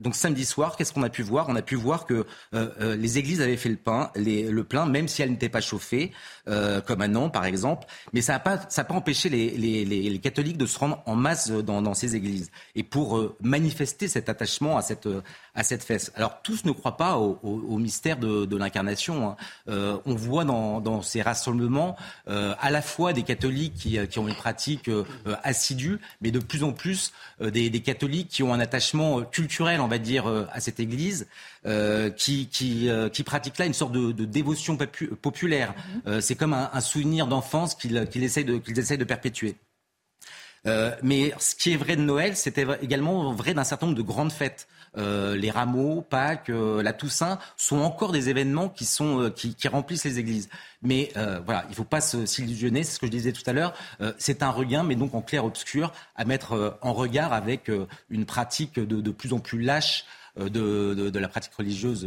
[0.00, 1.48] donc samedi soir, qu'est-ce qu'on a pu voir?
[1.48, 4.86] On a pu voir que euh, euh, les églises avaient fait le, pain, le plein,
[4.86, 6.10] même si elles n'étaient pas chauffées,
[6.48, 7.86] euh, comme à Nantes par exemple.
[8.12, 11.50] Mais ça n'a pas, pas empêché les, les, les, catholiques de se rendre en masse
[11.50, 12.50] dans, dans ces églises.
[12.74, 15.08] Et pour manifester cet attachement à cette,
[15.54, 16.12] à cette fête.
[16.16, 19.36] Alors tous ne croient pas au, mystère de, l'incarnation.
[19.68, 20.00] Hein.
[20.06, 24.90] on voit dans, ces rassemblements à la fois des catholiques qui, qui ont une pratique
[25.42, 29.98] assidue, mais de plus en plus des catholiques qui ont un attachement culturel on va
[29.98, 31.26] dire, euh, à cette Église,
[31.66, 35.74] euh, qui, qui, euh, qui, pratique là une sorte de, de dévotion populaire.
[36.06, 36.20] Mhm.
[36.20, 39.56] c'est comme un, souvenir d'enfance qu'ils qu essayent, de, qu'ils essayent de perpétuer.
[41.02, 44.32] mais ce qui est vrai de Noël, c'était également vrai d'un certain nombre de grandes
[44.32, 44.66] fêtes.
[44.96, 50.04] Euh, les rameaux, Pâques, la Toussaint sont encore des événements qui sont qui, qui, remplissent
[50.04, 50.48] les églises.
[50.82, 51.12] Mais
[51.44, 52.84] voilà, il ne faut pas s'illusionner.
[52.84, 53.74] C'est ce que je disais tout à l'heure.
[54.18, 57.70] c'est un regain, mais donc en clair obscur, à mettre en regard avec
[58.10, 60.04] une pratique de, de, plus en plus lâche
[60.36, 62.06] de, de, de, la pratique religieuse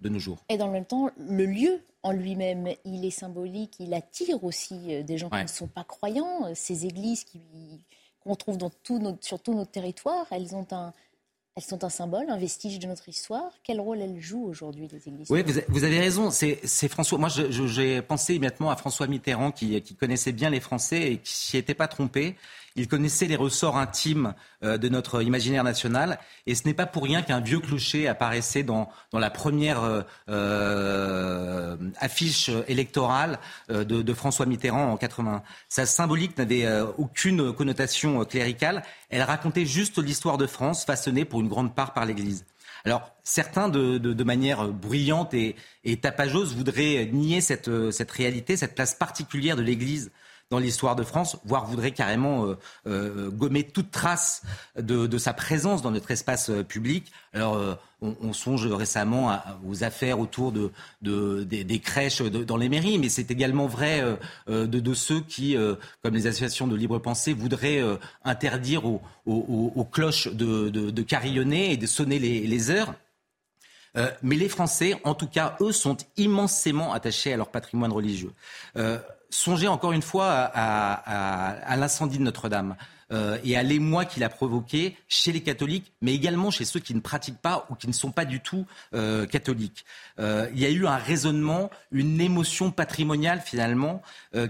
[0.00, 0.38] de nos jours.
[0.48, 5.02] Et dans le même temps, le lieu en lui-même, il est symbolique, il attire aussi
[5.02, 6.54] des gens qui ne sont pas croyants.
[6.54, 7.24] Ces églises
[8.22, 10.92] qu'on trouve dans tout notre, sur tout notre territoire, elles ont un,
[11.56, 13.50] elles sont un symbole, un vestige de notre histoire.
[13.64, 16.30] Quel rôle elles jouent aujourd'hui, les églises Oui, vous avez raison.
[16.30, 17.16] C'est François.
[17.16, 21.32] Moi, j'ai pensé immédiatement à François Mitterrand, qui, qui, connaissait bien les Français et qui
[21.32, 22.36] s'y était pas trompé.
[22.76, 26.18] Il connaissait les ressorts intimes euh, de notre imaginaire national.
[26.46, 30.02] Et ce n'est pas pour rien qu'un vieux clocher apparaissait dans, dans la première euh,
[30.28, 35.42] euh affiche électorale de, François Mitterrand en 80.
[35.68, 36.66] Sa symbolique n'avait
[36.98, 38.82] aucune connotation cléricale.
[39.08, 42.44] Elle racontait juste l'histoire de France, façonnée pour une grande part par l'Église.
[42.84, 48.94] Alors, certains, de, manière bruyante et, et, tapageuse, voudraient nier cette, cette réalité, cette place
[48.94, 50.10] particulière de l'Église
[50.50, 54.42] dans l'histoire de France, voire voudrait carrément euh, euh, gommer toute trace
[54.78, 57.10] de, sa présence dans notre espace euh, public.
[57.32, 60.70] Alors, on, on, songe récemment aux affaires autour de,
[61.02, 64.02] de des, crèches dans les mairies, mais c'est également vrai
[64.46, 65.56] de, ceux qui,
[66.02, 67.82] comme les associations de libre pensée, voudraient
[68.24, 72.94] interdire aux, cloches de, carillonner et de sonner les heures.
[73.96, 78.32] Euh, mais les Français, en tout cas, eux, sont immensément attachés à leur patrimoine religieux.
[78.76, 78.98] Euh,
[79.30, 82.76] songez encore une fois à, l'incendie de Notre-Dame.
[83.12, 86.94] Euh, et à l'émoi qu'il a provoqué chez les catholiques, mais également chez ceux qui
[86.94, 89.84] ne pratiquent pas ou qui ne sont pas du tout euh, catholiques.
[90.18, 94.02] Euh, il y a eu un raisonnement, une émotion patrimoniale finalement,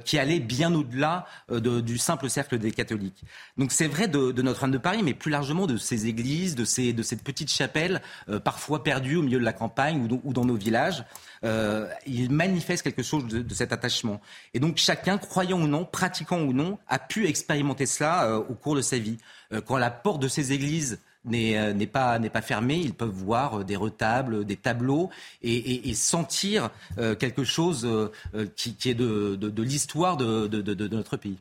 [0.05, 3.23] qui allait bien au-delà du simple cercle des catholiques.
[3.57, 6.93] Donc c'est vrai de, Notre-Dame de Paris, mais plus largement de ces églises, de, ces,
[6.93, 8.03] de cette petite chapelle,
[8.43, 11.05] parfois perdue au milieu de la campagne ou dans nos villages
[11.45, 14.21] euh, il manifeste quelque chose de, cet attachement.
[14.55, 18.55] Et donc chacun, croyant ou non, pratiquant ou non, a pu expérimenter cela euh, au
[18.55, 19.19] cours de sa vie.
[19.53, 23.75] Euh, quand la porte de ces églises n'est pas, pas fermée, ils peuvent voir des
[23.75, 25.11] retables, des tableaux
[25.43, 26.71] et, et, sentir
[27.19, 28.13] quelque chose
[28.55, 31.39] qui, qui, est de, de, de l'histoire de, de, notre pays.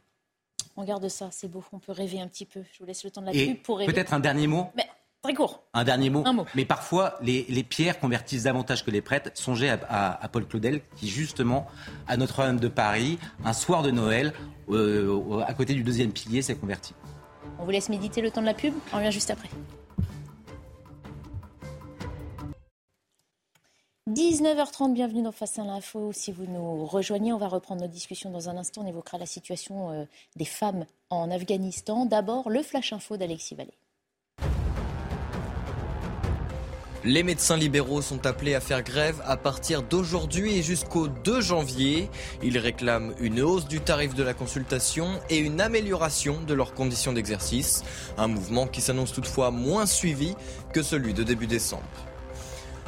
[0.75, 1.63] On garde ça, c'est beau.
[1.71, 2.61] On peut rêver un petit peu.
[2.73, 3.93] Je vous laisse le temps de la pub pour rêver.
[3.93, 4.71] Peut-être un dernier mot?
[5.25, 5.63] Très court.
[5.73, 6.23] Un dernier mot.
[6.53, 9.31] Mais parfois, les, pierres convertissent davantage que les prêtres.
[9.33, 11.65] Songez à, Paul Claudel, qui justement,
[12.07, 14.33] à Notre-Dame de Paris, un soir de Noël,
[14.69, 16.93] euh, à côté du deuxième pilier, s'est converti.
[17.57, 18.75] On vous laisse méditer le temps de la pub.
[18.93, 19.49] On revient juste après.
[24.07, 26.11] 19h30, bienvenue dans Face à l'info.
[26.13, 28.83] Si vous nous rejoignez, on va reprendre notre discussion dans un instant.
[28.83, 32.05] On évoquera la situation euh, des femmes en Afghanistan.
[32.05, 33.73] D'abord, le flash info d'Alexis Vallée.
[37.07, 42.09] Les médecins libéraux sont appelés à faire grève à partir d'aujourd'hui et jusqu'au 2 janvier.
[42.41, 47.13] Ils réclament une hausse du tarif de la consultation et une amélioration de leurs conditions
[47.13, 47.83] d'exercice.
[48.17, 50.33] Un mouvement qui s'annonce toutefois moins suivi
[50.73, 51.83] que celui de début décembre.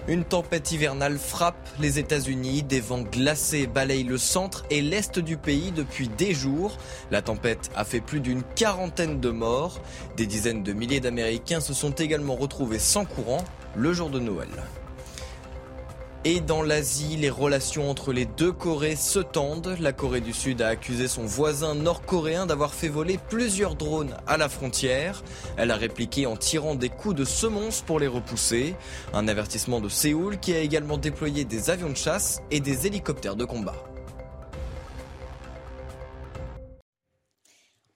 [0.09, 2.63] Une tempête hivernale frappe les États-Unis.
[2.63, 6.77] Des vents glacés balayent le centre et l'est du pays depuis des jours.
[7.11, 9.81] La tempête a fait plus d'une quarantaine de morts.
[10.15, 13.43] Des dizaines de milliers d'Américains se sont également retrouvés sans courant
[13.75, 14.47] le jour de Noël.
[16.29, 19.77] Et dans l'Asie, les relations entre les deux Corées se tendent.
[19.79, 24.35] La Corée du Sud a accusé son voisin nord-coréen d'avoir fait voler plusieurs drones à
[24.35, 25.23] la frontière.
[25.55, 28.75] Elle a répliqué en tirant des coups de semonce pour les repousser.
[29.13, 33.37] Un avertissement de Séoul qui a également déployé des avions de chasse et des hélicoptères
[33.37, 33.75] de combat.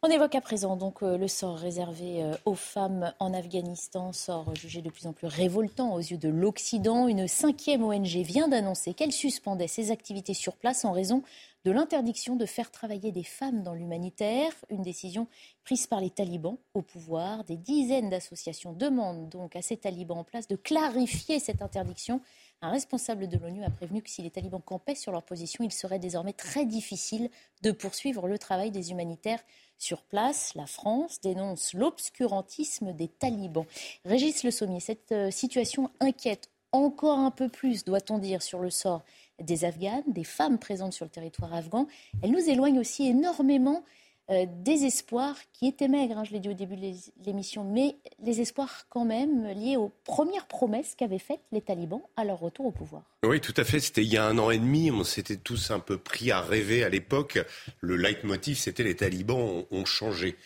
[0.04, 4.82] On évoque à présent euh, le sort réservé euh, aux femmes en Afghanistan, sort jugé
[4.82, 7.08] de plus en plus révoltant aux yeux de l'Occident.
[7.08, 11.22] Une cinquième ONG vient d'annoncer qu'elle suspendait ses activités sur place en raison
[11.66, 15.28] de l'interdiction de faire travailler des femmes dans l'humanitaire, une décision
[15.64, 17.44] prise par les talibans au pouvoir.
[17.44, 22.22] Des dizaines d'associations demandent donc à ces talibans en place de clarifier cette interdiction.
[22.64, 25.72] Un responsable de l'ONU a prévenu que si les talibans campaient sur leur position, il
[25.72, 27.32] serait désormais très difficile
[27.64, 29.42] de poursuivre le travail des humanitaires
[29.80, 33.66] sur place, la France dénonce l'obscurantisme des talibans.
[34.06, 38.70] Régis Le Sommier, cette euh, situation inquiète encore un peu plus, doit-on dire, sur le
[38.70, 39.02] sort
[39.40, 41.88] des Afghanes, des femmes présentes sur le territoire afghan.
[42.22, 43.84] Elle nous éloigne aussi énormément
[44.32, 46.94] euh, des espoirs qui étaient maigres, hein, je l'ai dit au début de
[47.26, 52.24] l'émission, mais les espoirs quand même liés aux premières promesses qu'avaient faites les talibans à
[52.24, 53.04] leur retour au pouvoir.
[53.24, 53.80] Oui, tout à fait.
[53.80, 54.90] C'était il y a un an et demi.
[54.90, 57.40] On s'était tous un peu pris à rêver à l'époque.
[57.82, 60.38] Le leitmotiv, c'était les talibans ont changé.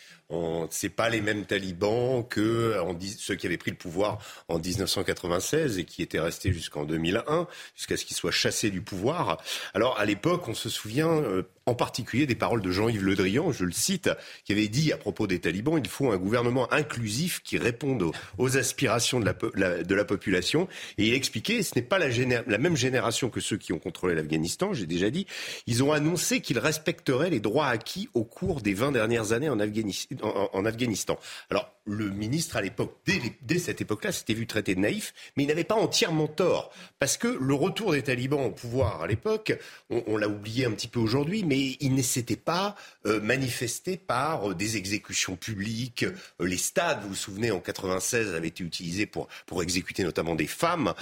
[0.70, 2.74] C'est pas les mêmes talibans que
[3.18, 7.96] ceux qui avaient pris le pouvoir en 1996 et qui étaient restés jusqu'en 2001, jusqu'à
[7.96, 9.38] ce qu'ils soient chassés du pouvoir.
[9.74, 13.50] Alors à l'époque, on se souvient euh, en particulier des paroles de Jean-Yves Le Drian,
[13.52, 14.10] je le cite,
[14.44, 18.56] qui avait dit à propos des talibans, il faut un gouvernement inclusif qui réponde aux,
[18.56, 20.68] aspirations de la, population.
[20.98, 24.72] Et il expliquait, ce n'est pas la même génération que ceux qui ont contrôlé l'Afghanistan,
[24.72, 25.26] j'ai déjà dit,
[25.66, 29.58] ils ont annoncé qu'ils respecteraient les droits acquis au cours des 20 dernières années en
[29.58, 31.18] Afghanistan en, Afghanistan.
[31.50, 35.46] Alors, le ministre, à l'époque, dès, cette époque-là, s'était vu traité de naïf, mais il
[35.46, 36.72] n'avait pas entièrement tort.
[36.98, 39.56] Parce que le retour des talibans au pouvoir à l'époque,
[39.90, 42.74] on, l'a oublié un petit peu aujourd'hui, mais il ne s'était pas
[43.06, 46.02] euh, manifesté par euh, des exécutions publiques.
[46.04, 50.34] Euh, les stades, vous vous souvenez, en 96, avaient été utilisés pour, pour exécuter notamment
[50.34, 50.94] des femmes.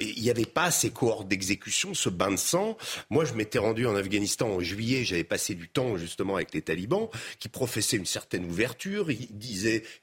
[0.00, 2.78] il n'y avait pas ces cohortes d'exécution, ce bain de sang.
[3.10, 6.62] Moi, je m'étais rendu en Afghanistan en juillet, j'avais passé du temps justement avec les
[6.62, 8.59] talibans, qui professaient une certaine ouverture.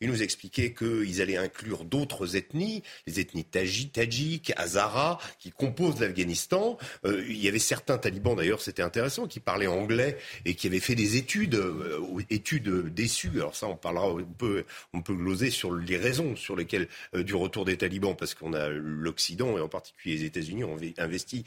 [0.02, 6.78] Ils nous expliqué qu'ils allaient inclure d'autres ethnies, les ethnies tadjiques, hazaras, qui composent l'Afghanistan.
[7.06, 10.80] Euh, il y avait certains talibans, d'ailleurs, c'était intéressant, qui parlaient anglais et qui avaient
[10.80, 13.32] fait des études, euh, études déçues.
[13.36, 17.24] Alors ça, on parlera, on peut, on peut gloser sur les raisons sur lesquelles euh,
[17.24, 21.44] du retour des talibans, parce qu'on a l'Occident et en particulier les États-Unis ont investi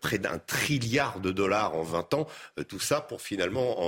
[0.00, 2.26] près d'un trilliard de dollars en 20 ans,
[2.68, 3.78] tout ça pour finalement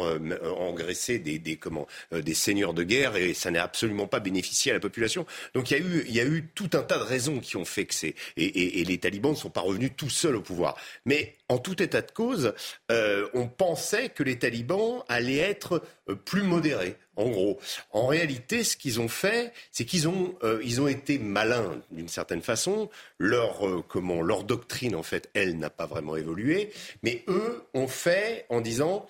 [0.58, 4.74] engraisser des, des, comment, des seigneurs de guerre et ça n'est absolument pas bénéficier à
[4.74, 5.26] la population.
[5.54, 7.56] Donc il y a eu, il y a eu tout un tas de raisons qui
[7.56, 10.76] ont fait que c'est et, les talibans ne sont pas revenus tout seuls au pouvoir.
[11.04, 12.54] Mais en tout état de cause,
[12.90, 16.96] euh, on pensait que les talibans allaient être euh, plus modérés.
[17.16, 17.58] En gros,
[17.92, 22.40] en réalité, ce qu'ils ont fait, c'est qu'ils ont, euh, ont été malins d'une certaine
[22.40, 22.88] façon.
[23.18, 26.70] Leur, comment, leur doctrine, en fait, elle n'a pas vraiment évolué.
[27.02, 29.06] Mais eux ont fait en disant,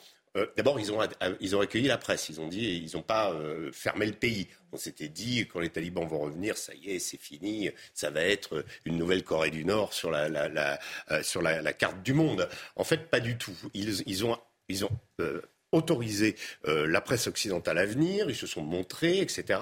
[0.57, 1.01] D'abord, ils ont,
[1.41, 2.29] ils ont accueilli la presse.
[2.29, 3.35] Ils ont dit, ils n'ont pas
[3.73, 4.49] fermé le pays.
[4.73, 8.23] On s'était dit, quand les talibans vont revenir, ça y est, c'est fini, ça va
[8.23, 10.79] être une nouvelle Corée du Nord sur la,
[11.11, 12.49] euh, carte du monde.
[12.77, 13.57] En fait, pas du tout.
[13.75, 14.39] Ils, ont,
[15.21, 15.41] euh,
[15.73, 19.61] autorisé euh, la presse occidentale à venir, ils se sont montrés, etc.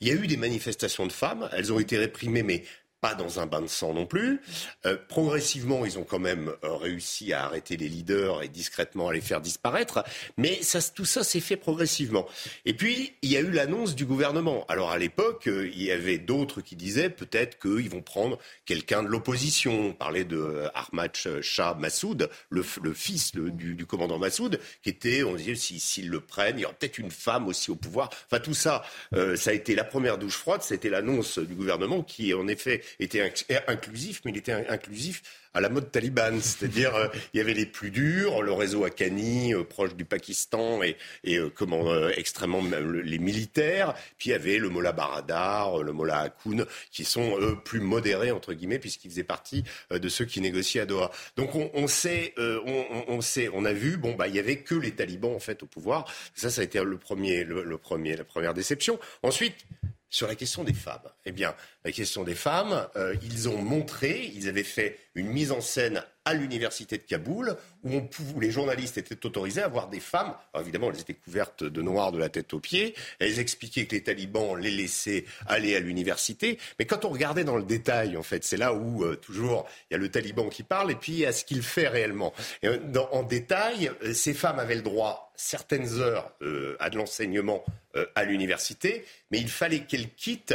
[0.00, 2.64] Il y a eu des manifestations de femmes, elles ont été réprimées, mais
[3.00, 4.40] pas dans un bain de sang non plus.
[4.86, 9.12] Euh, progressivement, ils ont quand même euh, réussi à arrêter les leaders et discrètement à
[9.12, 10.04] les faire disparaître.
[10.36, 10.60] Mais
[10.94, 12.26] tout ça s'est fait progressivement.
[12.64, 14.64] Et puis, il y a eu l'annonce du gouvernement.
[14.68, 19.02] Alors, à l'époque, euh, il y avait d'autres qui disaient peut-être qu'ils vont prendre quelqu'un
[19.02, 19.88] de l'opposition.
[19.88, 22.62] On parlait de Ahmad Shah Massoud, le,
[22.94, 26.74] fils du, du, commandant Massoud, qui était, on disait, s'ils le prennent, il y aura
[26.74, 28.10] peut-être une femme aussi au pouvoir.
[28.26, 28.82] Enfin, tout ça,
[29.12, 30.62] ça a été la première douche froide.
[30.62, 33.32] C'était l'annonce du gouvernement qui, en effet, était
[33.66, 35.22] inclusif, mais il était inclusif
[35.54, 39.54] à la mode talibane, c'est-à-dire euh, il y avait les plus durs, le réseau Akani
[39.54, 44.58] euh, proche du Pakistan et, et euh, comment extrêmement les militaires, puis il y avait
[44.58, 49.64] le Mollah Baradar, le Mollah Hakoun, qui sont plus modérés entre guillemets puisqu'ils faisaient partie
[49.90, 51.10] de ceux qui négociaient à Doha.
[51.36, 54.74] Donc on, sait, on, on, sait, on a vu, bon bah il y avait que
[54.74, 56.12] les talibans en fait au pouvoir.
[56.34, 58.98] Ça, ça a été le premier, le premier, la première déception.
[59.22, 59.56] Ensuite,
[60.10, 61.08] sur la question des femmes.
[61.26, 61.54] Eh bien,
[61.84, 66.02] la question des femmes, euh, ils ont montré, ils avaient fait une mise en scène
[66.24, 70.34] à l'université de Kaboul où, les journalistes étaient autorisés à voir des femmes.
[70.60, 72.94] évidemment, elles étaient couvertes de noir de la tête aux pieds.
[73.18, 76.58] Elles expliquaient que les talibans les laissaient aller à l'université.
[76.78, 79.94] Mais quand on regardait dans le détail, en fait, c'est là où euh, toujours il
[79.94, 82.34] y a le taliban qui parle et puis à ce qu'il fait réellement.
[82.64, 82.78] Euh,
[83.10, 86.32] en détail, ces femmes avaient le droit certaines heures
[86.80, 87.64] à de l'enseignement
[88.14, 90.54] à l'université, mais il fallait qu'elles quittent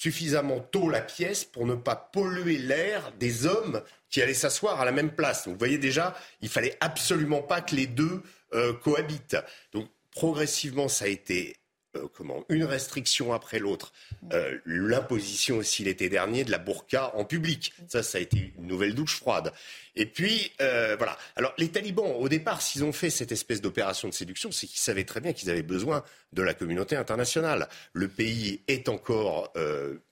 [0.00, 4.86] suffisamment tôt la pièce pour ne pas polluer l'air des hommes qui allaient s'asseoir à
[4.86, 5.44] la même place.
[5.44, 8.22] Donc vous voyez déjà, il fallait absolument pas que les deux
[8.54, 9.36] euh, cohabitent.
[9.74, 11.54] Donc progressivement, ça a été
[11.96, 13.92] euh, comment une restriction après l'autre.
[14.32, 17.72] Euh, l'imposition aussi l'été dernier de la burqa en public.
[17.88, 19.52] Ça, ça a été une nouvelle douche froide.
[19.96, 21.18] Et puis, euh, voilà.
[21.34, 24.78] Alors, les talibans, au départ, s'ils ont fait cette espèce d'opération de séduction, c'est qu'ils
[24.78, 27.68] savaient très bien qu'ils avaient besoin de la communauté internationale.
[27.92, 29.52] Le pays est encore,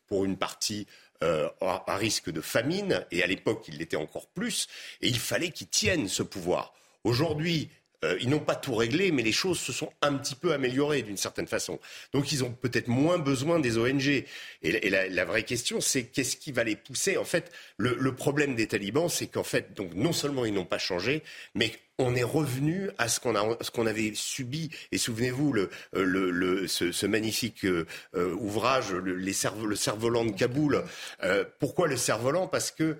[0.09, 0.89] pour une partie,
[1.20, 4.66] à risque de famine, et à l'époque, il l'était encore plus,
[5.01, 6.74] et il fallait qu'ils tiennent ce pouvoir.
[7.05, 7.70] Aujourd'hui,
[8.05, 11.03] euh, ils n'ont pas tout réglé, mais les choses se sont un petit peu améliorées
[11.03, 11.80] d'une certaine façon.
[12.12, 14.24] Donc ils ont peut-être moins besoin des ONG.
[14.62, 17.16] Et, la, vraie question, c'est qu'est-ce qui va les pousser?
[17.16, 20.78] En fait, le, problème des talibans, c'est qu'en fait, donc non seulement ils n'ont pas
[20.78, 21.22] changé,
[21.55, 24.70] mais on est revenu à ce qu'on avait subi.
[24.92, 25.53] Et souvenez-vous,
[25.92, 27.84] le, ce, magnifique euh,
[28.14, 30.84] ouvrage, le, cerf-volant de Kaboul.
[31.24, 32.46] Euh, pourquoi le cerf-volant?
[32.46, 32.96] Parce que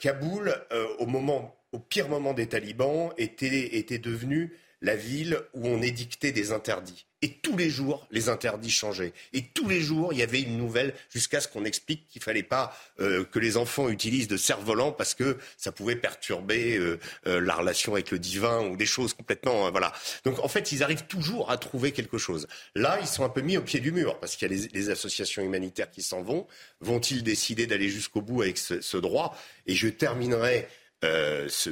[0.00, 0.54] Kaboul,
[0.98, 6.30] au moment au pire moment des talibans, était, était devenue la ville où on édictait
[6.30, 7.06] des interdits.
[7.20, 9.12] Et tous les jours, les interdits changeaient.
[9.32, 12.24] Et tous les jours, il y avait une nouvelle, jusqu'à ce qu'on explique qu'il ne
[12.24, 17.00] fallait pas euh, que les enfants utilisent de cerf-volant parce que ça pouvait perturber euh,
[17.26, 19.70] euh, la relation avec le divin ou des choses complètement...
[19.72, 19.92] voilà.
[20.24, 22.46] Donc en fait, ils arrivent toujours à trouver quelque chose.
[22.76, 24.90] Là, ils sont un peu mis au pied du mur parce qu'il y a les,
[24.90, 26.46] associations humanitaires qui s'en vont.
[26.80, 29.36] Vont-ils décider d'aller jusqu'au bout avec ce droit?
[29.66, 30.68] Et je terminerai
[31.04, 31.70] euh, ce,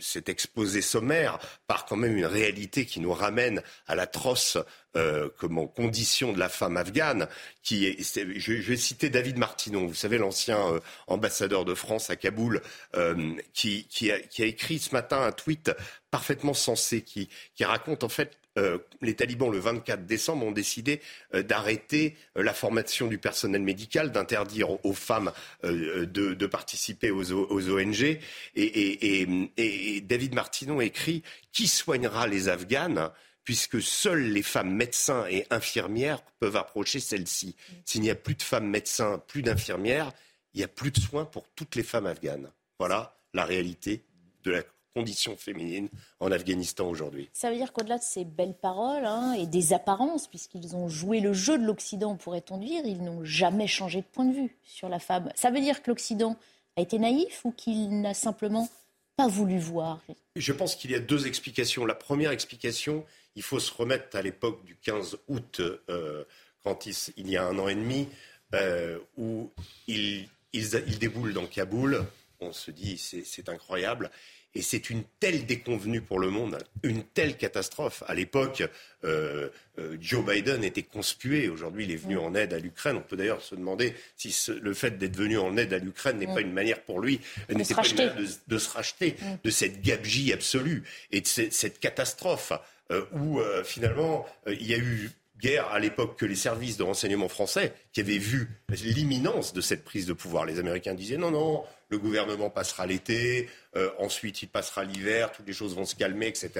[0.00, 4.56] cet exposé sommaire par quand même une réalité qui nous ramène à l'atroce
[4.96, 5.28] euh,
[5.74, 7.28] condition de la femme afghane.
[7.62, 12.16] Qui est, je, vais citer David Martinon, vous savez l'ancien euh, ambassadeur de France à
[12.16, 12.62] Kaboul,
[12.96, 15.70] euh, qui, qui, a, qui, a, écrit ce matin un tweet
[16.10, 21.00] parfaitement sensé qui, qui raconte en fait euh, les talibans, le 24 décembre, ont décidé
[21.34, 25.32] euh, d'arrêter euh, la formation du personnel médical, d'interdire aux femmes
[25.62, 28.18] de, participer aux, ONG.
[28.56, 31.22] Et, David Martinon écrit
[31.52, 33.10] Qui soignera les Afghanes
[33.44, 37.56] puisque seules les femmes médecins et infirmières peuvent approcher celles-ci?
[37.84, 40.12] S'il n'y a plus de femmes médecins, plus d'infirmières,
[40.54, 42.50] il n'y a plus de soins pour toutes les femmes afghanes.
[42.78, 44.04] Voilà la réalité
[44.42, 44.62] de la
[44.94, 45.88] conditions féminines
[46.18, 47.28] en Afghanistan aujourd'hui.
[47.32, 51.20] Ça veut dire qu'au-delà de ces belles paroles hein, et des apparences, puisqu'ils ont joué
[51.20, 54.88] le jeu de l'Occident, pourrait-on dire, ils n'ont jamais changé de point de vue sur
[54.88, 55.30] la femme.
[55.34, 56.36] Ça veut dire que l'Occident
[56.76, 58.68] a été naïf ou qu'il n'a simplement
[59.16, 60.00] pas voulu voir?
[60.36, 61.84] Je pense qu'il y a deux explications.
[61.84, 63.04] La première explication,
[63.36, 66.24] il faut se remettre à l'époque du 15 août, euh,
[66.64, 68.08] quand il, y a un an et demi,
[68.54, 69.50] euh, où
[69.86, 72.04] ils, ils déboulent dans Kaboul.
[72.40, 74.10] On se dit, c'est incroyable.
[74.54, 78.02] Et c'est une telle déconvenue pour le monde, une telle catastrophe.
[78.08, 78.64] À l'époque,
[79.04, 79.48] euh,
[79.78, 81.48] euh, Joe Biden était conspué.
[81.48, 82.96] Aujourd'hui, il est venu en aide à l'Ukraine.
[82.96, 86.26] On peut d'ailleurs se demander si le fait d'être venu en aide à l'Ukraine n'est
[86.26, 88.16] pas une manière pour lui, n'était pas une manière
[88.48, 90.82] de, se racheter de cette gabegie absolue
[91.12, 92.52] et de cette catastrophe
[92.90, 95.10] euh, où finalement il y a eu
[95.40, 99.84] guerre à l'époque que les services de renseignement français qui avaient vu l'imminence de cette
[99.84, 100.44] prise de pouvoir.
[100.44, 105.46] Les Américains disaient non, non, le gouvernement passera l'été, euh, ensuite il passera l'hiver, toutes
[105.46, 106.50] les choses vont se calmer, etc.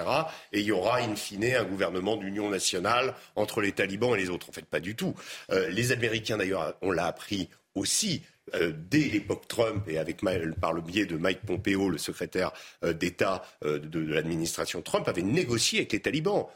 [0.53, 4.29] Et il y aura in fine un gouvernement d'union nationale entre les talibans et les
[4.29, 4.49] autres.
[4.49, 5.15] En fait, pas du tout.
[5.53, 8.23] Euh, les Américains, d'ailleurs, on l'a appris aussi.
[8.55, 10.23] Euh, dès l'époque Trump et avec
[10.61, 12.53] par le biais de Mike Pompeo, le secrétaire
[12.83, 16.47] d'État de, l'administration Trump, avait négocié avec les talibans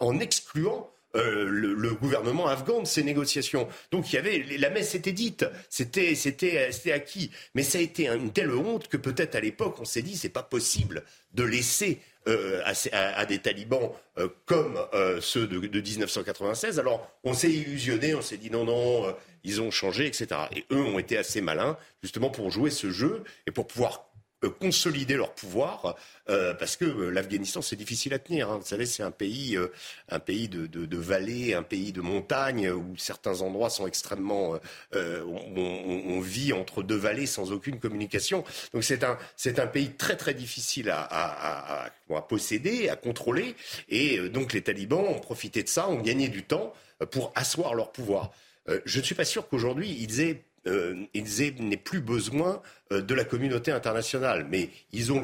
[0.00, 3.66] en excluant euh, le, gouvernement afghan de ces négociations.
[3.90, 7.30] Donc il y avait la messe était dite, c'était c'était c'était acquis.
[7.54, 10.28] Mais ça a été une telle honte que peut-être à l'époque on s'est dit c'est
[10.28, 12.60] pas possible de laisser euh,
[12.92, 14.78] à, des talibans euh, comme
[15.20, 16.78] ceux de, de, 1996.
[16.78, 20.28] Alors on s'est illusionné, on s'est dit non non ils ont changé etc.
[20.54, 24.07] Et eux ont été assez malins justement pour jouer ce jeu et pour pouvoir euh,
[24.46, 25.96] consolider leur pouvoir
[26.28, 28.50] euh, parce que euh, l'Afghanistan c'est difficile à tenir.
[28.50, 28.58] Hein.
[28.58, 29.58] Vous savez, c'est un pays,
[30.08, 34.58] un pays de, de, de, vallées, un pays de montagnes où certains endroits sont extrêmement.
[34.94, 38.44] On, on, vit entre deux vallées sans aucune communication.
[38.72, 42.96] Donc c'est un c'est un pays très très difficile à, à, à, à, posséder, à
[42.96, 43.56] contrôler.
[43.88, 46.72] Et donc les talibans ont profité de ça, ont gagné du temps
[47.10, 48.32] pour asseoir leur pouvoir.
[48.84, 50.44] je ne suis pas sûr qu'aujourd'hui ils aient
[51.14, 54.46] ils n'aient plus besoin de la communauté internationale.
[54.50, 55.22] Mais ils ont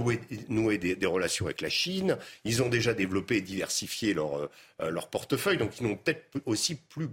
[0.48, 5.58] noué des, relations avec la Chine, ils ont déjà développé et diversifié leur, leur portefeuille,
[5.58, 7.08] donc ils n'ont peut-être aussi plus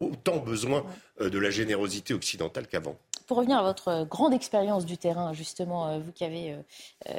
[0.00, 0.84] autant besoin
[1.20, 2.98] euh, de la générosité occidentale qu'avant.
[3.26, 6.56] Pour revenir à votre euh, grande expérience du terrain, justement, euh, vous qui avez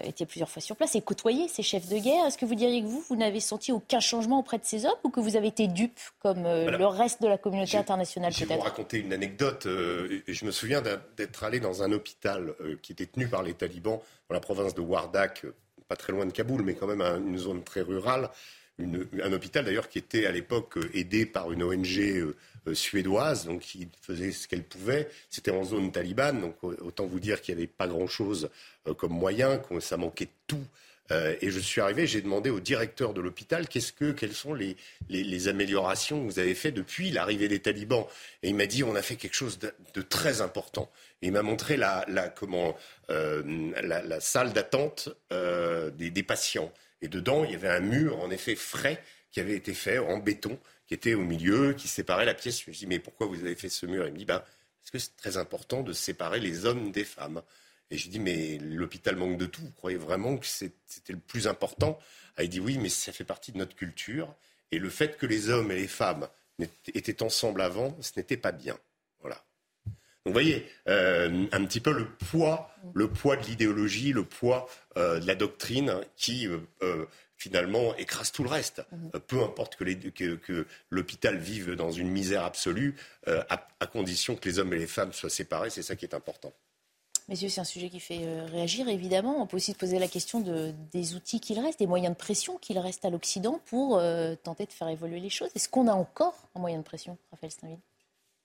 [0.04, 2.82] été plusieurs fois sur place et côtoyé ces chefs de guerre, est-ce que vous diriez
[2.82, 5.48] que vous, vous n'avez senti aucun changement auprès de ces hommes ou que vous avez
[5.48, 9.14] été dupe comme le reste de la communauté internationale peut-être Je vais vous raconter une
[9.14, 9.64] anecdote.
[9.66, 14.00] je me souviens d'être allé dans un hôpital qui était tenu par les talibans
[14.30, 15.46] dans la province de Wardak,
[15.88, 18.30] pas très loin de Kaboul, mais quand même une zone très rurale.
[18.80, 22.36] un hôpital d'ailleurs qui était à l'époque aidé par une ONG euh,
[22.74, 25.10] suédoise, donc qui faisait ce qu'elle pouvait.
[25.30, 28.50] C'était en zone talibane, donc autant vous dire qu'il n'y avait pas grand-chose
[28.88, 30.64] euh, comme moyen, que ça manquait de tout.
[31.10, 34.54] Euh, et je suis arrivé, j'ai demandé au directeur de l'hôpital qu'est-ce que, quelles sont
[34.54, 34.76] les,
[35.10, 38.06] les, améliorations que vous avez faites depuis l'arrivée des talibans.
[38.44, 40.92] Et il m'a dit on a fait quelque chose de, très important.
[41.22, 42.76] Il m'a montré la, la comment,
[43.08, 46.74] la, salle d'attente des, des patients.
[47.02, 49.02] Et dedans, il y avait un mur, en effet, frais,
[49.32, 52.64] qui avait été fait en béton qui était au milieu, qui séparait la pièce.
[52.64, 54.08] Je me dis, mais pourquoi vous avez fait ce mur?
[54.08, 57.42] Il me dit, ben, parce que c'est très important de séparer les hommes des femmes.
[57.92, 59.62] Et je dis, mais l'hôpital manque de tout.
[59.62, 62.00] Vous croyez vraiment que c'était le plus important?
[62.38, 64.34] Ah, Il dit, oui, mais ça fait partie de notre culture.
[64.72, 66.28] Et le fait que les hommes et les femmes
[66.94, 68.78] étaient ensemble avant, ce n'était pas bien.
[69.20, 69.44] Voilà.
[69.86, 69.94] Donc
[70.26, 74.68] vous voyez, euh, un petit peu le poids, le poids de l'idéologie, le poids
[74.98, 77.06] euh, de la doctrine qui euh,
[77.38, 78.82] finalement écrase tout le reste.
[78.92, 79.12] Mhm.
[79.16, 82.96] Euh, peu importe que, l'hôpital vive dans une misère absolue,
[83.28, 86.14] euh, à, condition que les hommes et les femmes soient séparés, c'est ça qui est
[86.14, 86.52] important.
[87.30, 89.42] Messieurs, c'est un sujet qui fait euh, réagir, évidemment.
[89.42, 90.42] On peut aussi se poser la question
[90.92, 94.02] des outils qu'il reste, des moyens de pression qu'il reste à l'Occident pour
[94.44, 95.50] tenter de faire évoluer les choses.
[95.56, 97.80] Est-ce qu'on a encore un moyen de pression, Raphaël Steinville?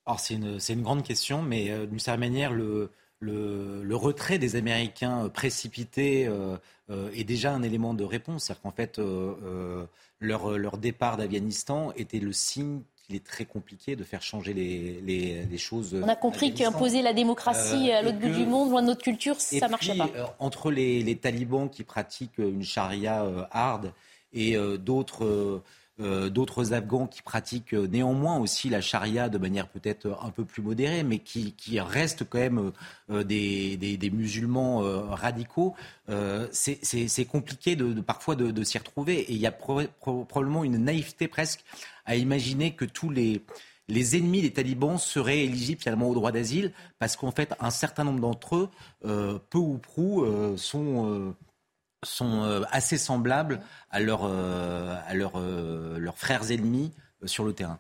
[0.05, 2.91] Alors, c'est une, une, grande question, mais d'une certaine manière, le,
[3.23, 6.57] le, retrait des Américains précipité euh,
[6.91, 8.45] euh, est déjà un élément de réponse.
[8.45, 9.87] C'est-à-dire qu'en fait, euh,
[10.21, 15.01] leur, leur, départ d'Afghanistan était le signe qu'il est très compliqué de faire changer les,
[15.01, 15.97] les, choses.
[16.03, 19.41] On a compris qu'imposer la démocratie à l'autre bout du monde, loin de notre culture,
[19.41, 20.37] ça ne marchait pas.
[20.39, 23.93] entre les, les, talibans qui pratiquent une charia hard
[24.33, 25.63] et d'autres
[26.03, 30.45] euh, d'autres Afghans qui pratiquent euh, néanmoins aussi la charia de manière peut-être un peu
[30.45, 32.73] plus modérée, mais qui, restent quand même
[33.11, 34.81] euh, des, musulmans
[35.11, 35.75] radicaux,
[36.51, 39.21] c'est compliqué de, parfois de, s'y retrouver.
[39.21, 41.65] Et il y a probablement une naïveté presque
[42.05, 43.43] à imaginer que tous les,
[44.17, 48.21] ennemis des talibans seraient éligibles finalement au droit d'asile, parce qu'en fait, un certain nombre
[48.21, 50.27] d'entre eux, peu ou prou,
[50.57, 51.35] sont
[52.71, 54.97] assez semblables à, euh,
[55.37, 56.93] euh, leurs frères ennemis
[57.25, 57.79] sur le terrain.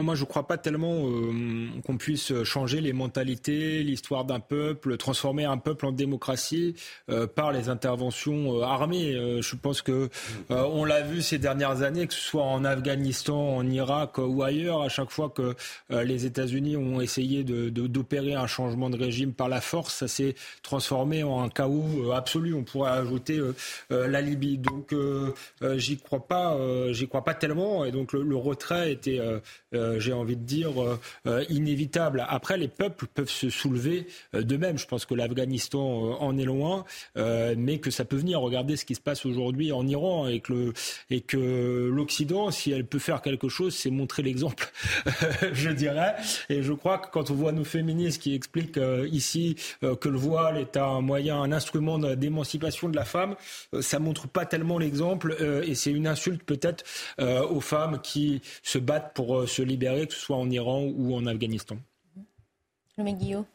[0.00, 4.96] Moi, je ne crois pas tellement euh, qu'on puisse changer les mentalités, l'histoire d'un peuple,
[4.96, 6.76] transformer un peuple en démocratie
[7.10, 9.12] euh, par les interventions euh, armées.
[9.40, 10.08] je pense que
[10.50, 14.82] on l'a vu ces dernières années, que ce soit en Afghanistan, en Irak ou ailleurs,
[14.82, 15.54] à chaque fois que
[15.90, 21.22] les États-Unis ont essayé d'opérer un changement de régime par la force, ça s'est transformé
[21.22, 22.54] en un chaos absolu.
[22.54, 23.40] On pourrait ajouter
[23.90, 24.58] la Libye.
[24.58, 24.94] Donc,
[25.76, 26.56] j'y crois pas,
[26.92, 27.84] j'y crois pas tellement.
[27.84, 29.20] Et donc, le retrait était
[29.74, 32.24] euh, j'ai envie de dire, euh, euh, inévitable.
[32.28, 34.78] Après, les peuples peuvent se soulever d'eux-mêmes.
[34.78, 36.84] Je pense que l'Afghanistan en est loin,
[37.16, 38.40] mais que ça peut venir.
[38.40, 40.72] Regardez ce qui se passe aujourd'hui en Iran et que,
[41.10, 44.70] et que l'Occident, si elle peut faire quelque chose, c'est montrer l'exemple,
[45.52, 46.14] je dirais.
[46.48, 48.80] Et je crois que quand on voit nos féministes qui expliquent
[49.10, 53.34] ici que le voile est un moyen, un instrument d'émancipation de la femme,
[53.80, 56.84] ça montre pas tellement l'exemple et c'est une insulte peut-être
[57.18, 61.26] aux femmes qui se battent pour se libérer, que ce soit en Iran ou en
[61.26, 61.78] Afghanistan.
[62.98, 63.46] Guillaume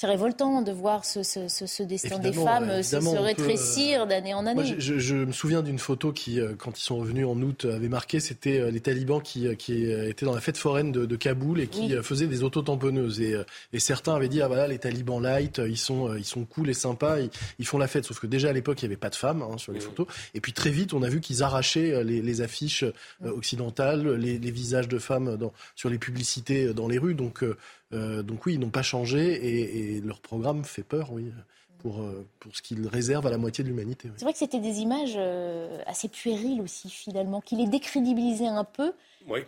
[0.00, 4.76] c'est révoltant de voir ce, destin des femmes se, rétrécir d'année en année.
[4.78, 8.20] je, me souviens d'une photo qui, euh, quand ils sont revenus en août, avait marqué,
[8.20, 11.66] c'était euh, les talibans qui, euh, qui étaient dans la fête foraine de, Kaboul et
[11.66, 13.20] qui faisaient des auto-tamponneuses.
[13.20, 13.34] Et,
[13.72, 16.74] et, certains avaient dit, ah voilà, les talibans light, ils sont, ils sont cool et
[16.74, 17.16] sympas,
[17.58, 18.04] ils, font la fête.
[18.04, 20.06] Sauf que déjà à l'époque, il n'y avait pas de femmes hein, sur les photos.
[20.32, 22.84] Et puis très vite, on a vu qu'ils arrachaient les, affiches
[23.24, 27.14] occidentales, les, visages de femmes dans, sur les publicités dans les rues.
[27.14, 27.44] Donc,
[27.90, 31.32] donc oui, ils n'ont pas changé et et leur programme fait peur, oui,
[31.78, 34.10] pour, euh, pour ce qu'ils réservent à la moitié de l'humanité.
[34.16, 38.64] C'est vrai que c'était des images euh, assez puériles aussi, finalement, qui les décrédibilisaient un
[38.64, 38.92] peu.
[39.28, 39.40] Oui.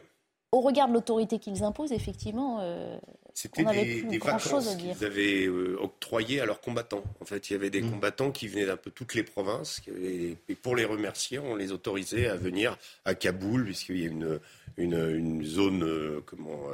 [0.52, 2.98] Au regard de l'autorité qu'ils imposent, effectivement, euh,
[3.34, 7.04] c'était des, des vacances qu'ils avaient octroyées à leurs combattants.
[7.20, 7.90] En fait, il y avait des mm.
[7.90, 9.80] combattants qui venaient d'un peu toutes les provinces.
[9.86, 14.40] et pour les remercier, on les autorisait à venir à Kaboul, puisqu'il y a une,
[14.76, 16.66] une, zone comment,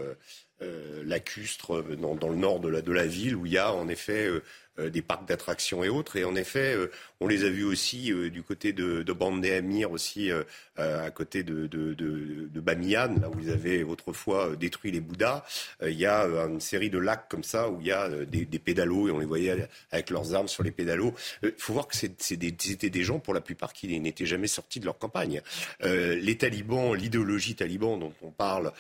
[1.05, 4.31] lacustres dans, dans, le nord de la, ville, où il y a en effet
[4.79, 6.17] euh, des parcs d'attractions et autres.
[6.17, 6.91] Et en effet, euh,
[7.21, 10.31] on les a vus aussi euh, du côté de, de Bandé Amir, aussi
[10.77, 15.45] à côté de, de, Bamiyan, là où ils avaient autrefois détruit les Bouddhas.
[15.83, 18.59] Il y a une série de lacs comme ça où il y a des, des
[18.59, 21.15] pédalos et on les voyait avec leurs armes sur les pédalos.
[21.43, 24.85] Il faut voir que c'était des gens, pour la plupart, qui n'étaient jamais sortis de
[24.85, 25.41] leur campagne.
[25.83, 28.73] les talibans, l'idéologie taliban dont on parle,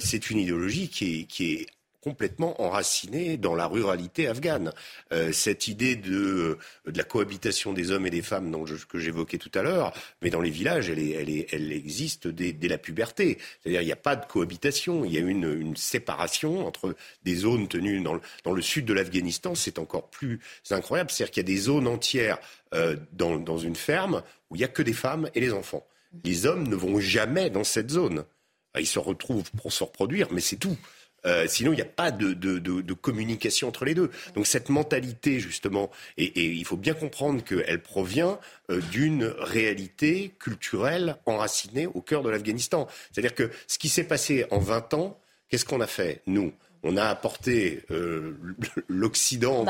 [0.00, 1.66] c'est une idéologie qui est,
[2.04, 4.72] complètement enraciné dans la ruralité afghane.
[5.12, 8.98] Euh, cette idée de, euh, de, la cohabitation des hommes et des femmes dont que
[8.98, 13.38] j'évoquais tout à l'heure, mais dans les villages, elle, existe dès, la puberté.
[13.62, 16.94] C'est-à-dire il n'y a pas de cohabitation, il y a une, séparation entre
[17.24, 19.54] des zones tenues dans le, sud de l'Afghanistan.
[19.54, 20.40] C'est encore plus
[20.70, 21.10] incroyable.
[21.10, 22.38] C'est-à-dire qu'il y a des zones entières
[22.74, 25.86] euh, dans, dans une ferme où il n'y a que des femmes et les enfants.
[26.22, 28.24] Les hommes ne vont jamais dans cette zone.
[28.78, 30.76] Ils se retrouvent pour se reproduire, mais c'est tout.
[31.26, 34.10] Euh, sinon, il n'y a pas de, communication entre les deux.
[34.34, 38.38] Donc cette mentalité, justement, et, et il faut bien comprendre qu'elle provient
[38.70, 42.88] euh, d'une réalité culturelle enracinée au cœur de l'Afghanistan.
[43.12, 45.18] C'est-à-dire que ce qui s'est passé en 20 ans,
[45.48, 46.52] qu'est-ce qu'on a fait, nous?
[46.84, 48.34] On a apporté euh,
[48.88, 49.64] l'Occident,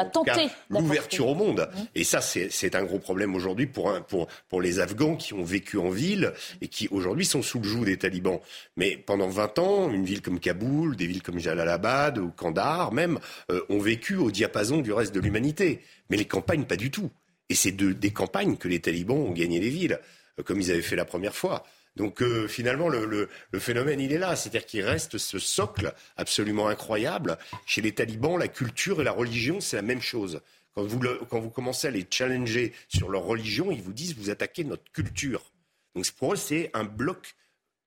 [0.68, 1.68] l'ouverture au monde.
[1.72, 1.80] Mmh.
[1.94, 5.78] Et ça, c'est un gros problème aujourd'hui pour, pour, pour les Afghans qui ont vécu
[5.78, 8.40] en ville et qui aujourd'hui sont sous le joug des talibans.
[8.76, 13.20] Mais pendant 20 ans, une ville comme Kaboul, des villes comme Jalalabad ou Kandahar même,
[13.50, 15.80] euh, ont vécu au diapason du reste de l'humanité.
[16.10, 17.10] Mais les campagnes, pas du tout.
[17.48, 20.00] Et c'est de, des campagnes que les talibans ont gagné les villes,
[20.40, 21.64] euh, comme ils avaient fait la première fois.
[21.96, 23.28] Donc euh, finalement, le,
[23.58, 24.36] phénomène, il est là.
[24.36, 27.38] C'est-à-dire qu'il reste ce socle absolument incroyable.
[27.66, 30.40] Chez les talibans, la culture et la religion, c'est la même chose.
[30.74, 34.30] Quand vous, quand vous commencez à les challenger sur leur religion, ils vous disent, vous
[34.30, 35.52] attaquez notre culture.
[35.94, 37.36] Donc pour eux, c'est un bloc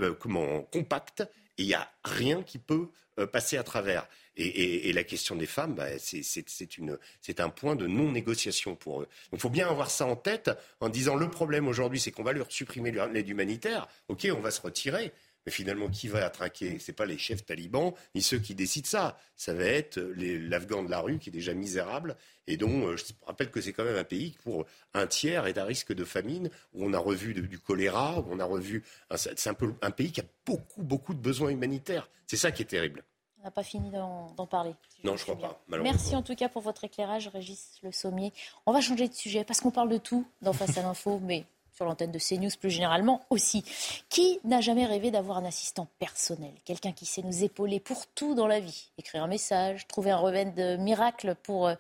[0.02, 1.22] euh, comment, compact
[1.58, 2.90] et il n'y a rien qui peut
[3.20, 4.08] euh, passer à travers.
[4.38, 9.08] Et, la question des femmes, bah, c'est un point de non-négociation pour eux.
[9.32, 12.24] Donc il faut bien avoir ça en tête en disant le problème aujourd'hui, c'est qu'on
[12.24, 13.88] va leur supprimer l'aide humanitaire.
[14.08, 15.12] Ok, on va se retirer.
[15.48, 19.18] Mais finalement, qui va attraquer Ce pas les chefs talibans, ni ceux qui décident ça.
[19.38, 22.18] Ça va être l'Afghan de la rue qui est déjà misérable
[22.48, 25.48] et dont euh, je rappelle que c'est quand même un pays qui, pour un tiers,
[25.48, 28.84] est à risque de famine, où on a revu du choléra, où on a revu.
[29.16, 32.10] C'est un, un pays qui a beaucoup, beaucoup de besoins humanitaires.
[32.28, 33.06] C'est ça qui est terrible.
[33.48, 34.76] N'a pas fini d'en parler.
[35.06, 35.78] non, je ne crois pas.
[35.78, 38.34] Merci en tout cas pour votre éclairage, Régis Le Sommier.
[38.66, 41.46] On va changer de sujet parce qu'on parle de tout dans Face à l'info, mais
[41.74, 43.64] sur l'antenne de CNews plus généralement aussi.
[44.10, 46.52] Qui n'a jamais rêvé d'avoir un assistant personnel?
[46.66, 50.18] Quelqu'un qui sait nous épauler pour tout dans la vie Écrire un message, trouver un
[50.18, 51.68] remède miracle pour.
[51.68, 51.76] Euh,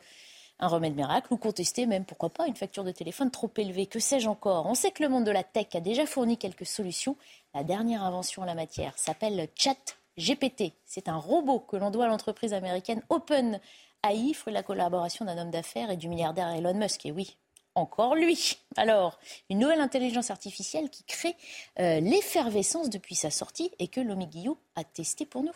[0.59, 3.99] un remède miracle ou contester même, pourquoi pas, une facture de téléphone trop élevée, que
[3.99, 4.65] sais-je encore?
[4.65, 7.15] On sait que le monde de la tech a déjà fourni quelques solutions.
[7.53, 10.73] La dernière invention en la matière s'appelle Chat GPT.
[10.85, 15.37] C'est un robot que l'on doit à l'entreprise américaine OpenAI, fruit de la collaboration d'un
[15.37, 17.05] homme d'affaires et du milliardaire Elon Musk.
[17.05, 17.37] Et oui,
[17.75, 18.57] encore lui.
[18.75, 21.35] Alors, une nouvelle intelligence artificielle qui crée
[21.79, 25.51] euh, l'effervescence depuis sa sortie et que Lomi Guillot a testé pour nous.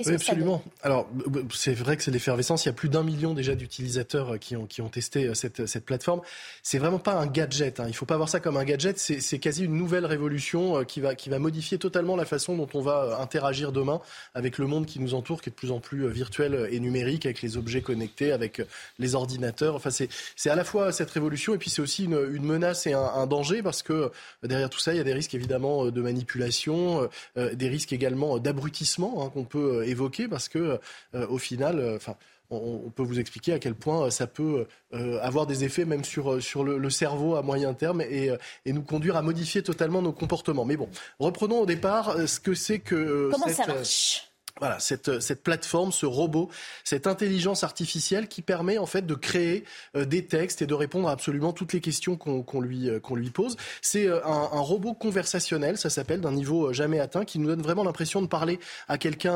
[0.00, 0.60] Oui, absolument.
[0.82, 1.08] Alors,
[1.52, 2.64] c'est vrai que c'est l'effervescence.
[2.64, 5.34] Il y a plus d'un million déjà d'utilisateurs euh, qui ont, qui ont testé euh,
[5.34, 6.20] cette, cette plateforme.
[6.64, 7.78] C'est vraiment pas un gadget.
[7.78, 7.84] Hein.
[7.86, 8.98] Il faut pas voir ça comme un gadget.
[8.98, 12.68] C'est quasi une nouvelle révolution euh, qui va, qui va modifier totalement la façon dont
[12.74, 14.00] on va interagir demain
[14.34, 17.24] avec le monde qui nous entoure, qui est de plus en plus virtuel et numérique,
[17.24, 18.62] avec les objets connectés, avec
[18.98, 19.76] les ordinateurs.
[19.76, 22.94] Enfin, c'est à la fois cette révolution et puis c'est aussi une, une, menace et
[22.94, 24.10] un, un, danger parce que
[24.42, 29.24] derrière tout ça, il y a des risques évidemment de manipulation, des risques également d'abrutissement
[29.24, 30.80] hein, qu'on peut évoqué parce que,
[31.14, 32.16] euh, au final, euh, enfin.
[32.50, 36.40] On, peut vous expliquer à quel point ça peut euh, avoir des effets même sur,
[36.40, 38.30] sur le, cerveau à moyen terme et,
[38.64, 40.64] et, nous conduire à modifier totalement nos comportements.
[40.64, 43.30] Mais bon, reprenons au départ ce que c'est que...
[43.32, 44.33] Comment ça marche?
[44.60, 46.48] Voilà, cette, cette plateforme, ce robot,
[46.84, 49.64] cette intelligence artificielle qui permet en fait de créer
[49.96, 53.30] euh, des textes et de répondre à absolument toutes les questions qu'on lui, euh, lui
[53.30, 53.56] pose.
[53.82, 57.62] C'est euh, un, un, robot conversationnel, ça s'appelle, d'un niveau jamais atteint, qui nous donne
[57.62, 59.34] vraiment l'impression de parler à quelqu'un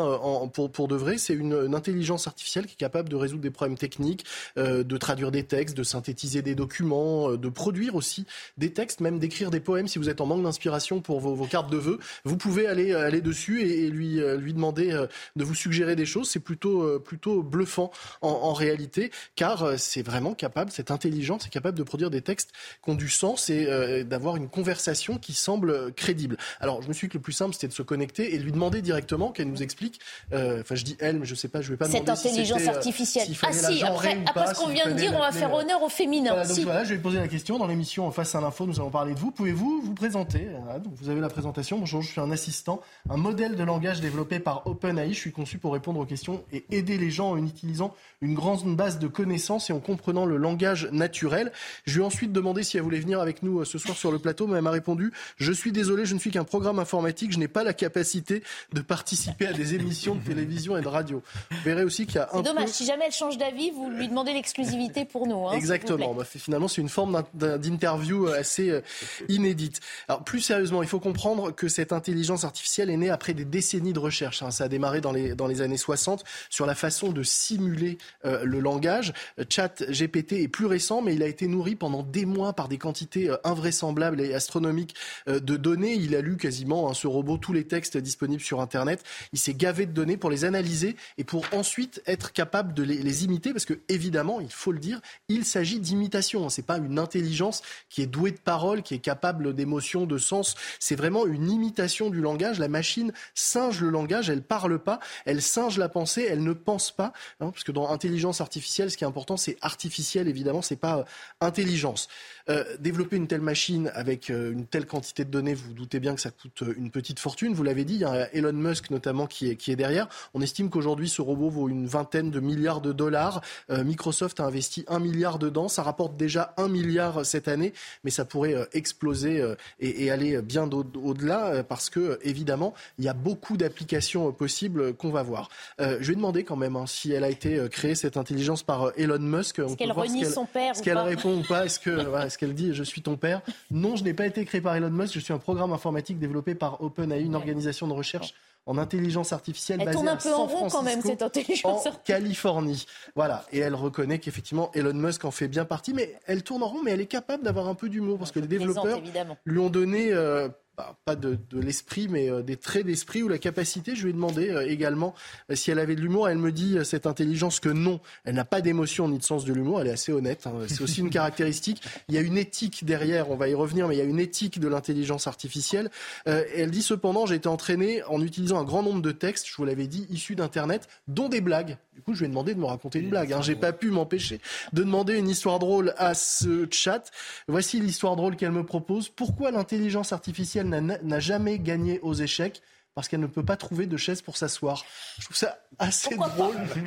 [0.53, 1.19] pour, pour de vrai.
[1.19, 4.25] C'est une, une, intelligence artificielle qui est capable de résoudre des problèmes techniques,
[4.57, 8.25] de traduire des textes, de synthétiser des documents, de produire aussi
[8.57, 9.87] des textes, même d'écrire des poèmes.
[9.89, 12.95] Si vous êtes en manque d'inspiration pour vos, vos, cartes de vœux, vous pouvez aller,
[12.95, 16.29] aller dessus et, et lui, lui demander de vous suggérer des choses.
[16.29, 17.91] C'est plutôt, euh, plutôt bluffant
[18.21, 22.51] en, réalité, car euh, c'est vraiment capable, cette intelligence est capable de produire des textes
[22.83, 26.37] qui ont du sens et euh, d'avoir une conversation qui semble crédible.
[26.61, 28.53] Alors, je me suis dit que le plus simple, c'était de se connecter et lui
[28.53, 30.01] demander directement qu'elle nous explique.
[30.33, 33.29] Enfin, je dis elle, mais je sais pas, je vais pas Cette demander intelligence artificielle.
[33.43, 36.33] ah si, après, après ce qu'on vient de dire, on va faire honneur au féminin.
[36.33, 37.59] Voilà, donc voilà, je vais poser la question.
[37.59, 39.31] Dans l'émission Face à l'info, nous allons parler de vous.
[39.31, 40.49] Pouvez-vous vous présenter?
[40.83, 41.79] Donc Vous avez la présentation.
[41.79, 45.59] Bonjour, je suis un assistant, un modèle de langage développé par Open Je suis conçu
[45.59, 49.71] pour répondre aux questions et aider les gens en utilisant une grande base de connaissances
[49.71, 51.53] et en comprenant le langage naturel.
[51.87, 54.11] Je lui ai ensuite demandé si elle voulait venir avec nous euh, ce soir sur
[54.11, 57.33] le plateau, mais elle m'a répondu Je suis désolé, je ne suis qu'un programme informatique,
[57.33, 58.43] je n'ai pas la capacité
[58.73, 61.23] de participer à des émissions de télévision et de radio.
[61.51, 62.39] Vous verrez aussi qu'il y a un.
[62.39, 65.49] C'est dommage, si jamais elle change d'avis, vous lui demandez l'exclusivité pour nous.
[65.49, 66.15] Hein, Exactement.
[66.15, 68.81] Bah, finalement, c'est une forme d'interview euh, assez euh,
[69.29, 69.81] inédite.
[70.09, 73.93] Alors, plus sérieusement, il faut comprendre que cette intelligence artificielle est née après des décennies
[73.93, 74.43] de recherche.
[74.43, 74.51] Hein.
[74.51, 79.13] Ça a démarré dans les, années 60 sur la façon de simuler euh, le langage.
[79.49, 82.79] Chat GPT est plus récent, mais il a été nourri pendant des mois par des
[82.79, 84.95] quantités invraisemblables et astronomiques
[85.27, 85.95] de données.
[85.95, 89.05] Il a lu quasiment, hein, ce robot, tous les textes disponibles sur Internet.
[89.33, 93.25] Il s'est gavé de données pour les analyser et pour ensuite être capable de les,
[93.25, 96.49] imiter, parce que évidemment, il faut le dire, il s'agit d'imitation.
[96.49, 100.55] C'est pas une intelligence qui est douée de parole, qui est capable d'émotion, de sens.
[100.79, 102.59] C'est vraiment une imitation du langage.
[102.59, 106.91] La machine singe le langage, elle parle pas, elle singe la pensée, elle ne pense
[106.91, 107.13] pas.
[107.41, 110.99] Hein, parce que dans intelligence artificielle, ce qui est important, c'est artificiel, évidemment, c'est pas
[110.99, 111.05] euh,
[111.41, 112.09] intelligence.
[112.51, 116.01] Euh, développer une telle machine avec euh, une telle quantité de données, vous, vous doutez
[116.01, 117.53] bien que ça coûte euh, une petite fortune.
[117.53, 120.09] Vous l'avez dit, il y a Elon Musk notamment qui est, qui est derrière.
[120.33, 123.43] On estime qu'aujourd'hui, ce robot vaut une vingtaine de milliards de dollars.
[123.69, 125.69] Microsoft a investi un milliard dedans.
[125.69, 127.73] Ça rapporte déjà un milliard cette année,
[128.05, 129.43] mais ça pourrait exploser
[129.81, 135.11] et, et, aller bien au-delà parce que, évidemment, il y a beaucoup d'applications possibles qu'on
[135.11, 135.49] va voir.
[135.79, 139.19] je vais demander quand même hein, si elle a été créée, cette intelligence, par Elon
[139.19, 139.59] Musk.
[139.59, 141.65] Est-ce qu'elle renie son père Est-ce qu'elle répond ou pas?
[141.67, 143.43] Est-ce que, voilà, qu'elle dit je suis ton père.
[143.71, 146.55] Non, je n'ai pas été créé par Elon Musk, je suis un programme informatique développé
[146.55, 148.35] par OpenAI, une organisation de recherche
[148.69, 152.85] en intelligence artificielle elle tourne un peu en rond quand même cette intelligence en Californie.
[153.17, 156.69] Voilà, et elle reconnaît qu'effectivement Elon Musk en fait bien partie, mais elle tourne en
[156.69, 159.01] rond, mais elle est capable d'avoir un peu d'humour parce que les développeurs
[159.47, 160.49] lui ont donné euh,
[160.79, 163.97] bah, pas de, l'esprit, mais euh, des traits d'esprit ou la capacité.
[163.97, 165.13] Je lui ai demandé euh, également
[165.51, 166.29] euh, si elle avait de l'humour.
[166.29, 169.53] Elle me dit, cette intelligence, que non, elle n'a pas d'émotion ni de sens de
[169.53, 169.81] l'humour.
[169.81, 170.47] Elle est assez honnête.
[170.47, 170.53] Hein.
[170.69, 171.83] C'est aussi une caractéristique.
[172.09, 174.21] Il y a une éthique derrière, on va y revenir, mais il y a une
[174.21, 175.91] éthique de l'intelligence artificielle.
[176.27, 179.65] elle dit cependant, j'ai été entraîné en utilisant un grand nombre de textes, je vous
[179.65, 181.77] l'avais dit, issus d'Internet, dont des blagues.
[181.99, 183.33] Du coup, je lui ai demandé de me raconter une blague.
[183.33, 183.43] Hein.
[183.43, 184.41] J'ai pas pu m'empêcher
[184.73, 187.11] de demander une histoire drôle à ce chat.
[187.49, 189.09] Voici l'histoire drôle qu'elle me propose.
[189.09, 192.63] Pourquoi l'intelligence artificielle n'a jamais gagné aux échecs
[192.99, 194.85] parce qu'elle ne peut pas trouver de chaise pour s'asseoir.
[195.21, 196.57] Je trouve ça assez drôle.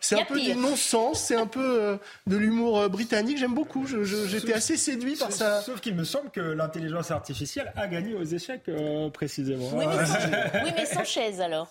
[0.00, 1.96] C'est un peu du non-sens, c'est un peu euh,
[2.28, 3.38] de l'humour euh, britannique.
[3.38, 3.84] J'aime beaucoup.
[3.86, 5.62] J'étais assez séduit par ça.
[5.62, 9.68] Sauf qu'il me semble que l'intelligence artificielle a gagné aux échecs, euh, précisément.
[9.74, 9.84] Oui
[10.76, 11.68] mais, sans, chaise alors.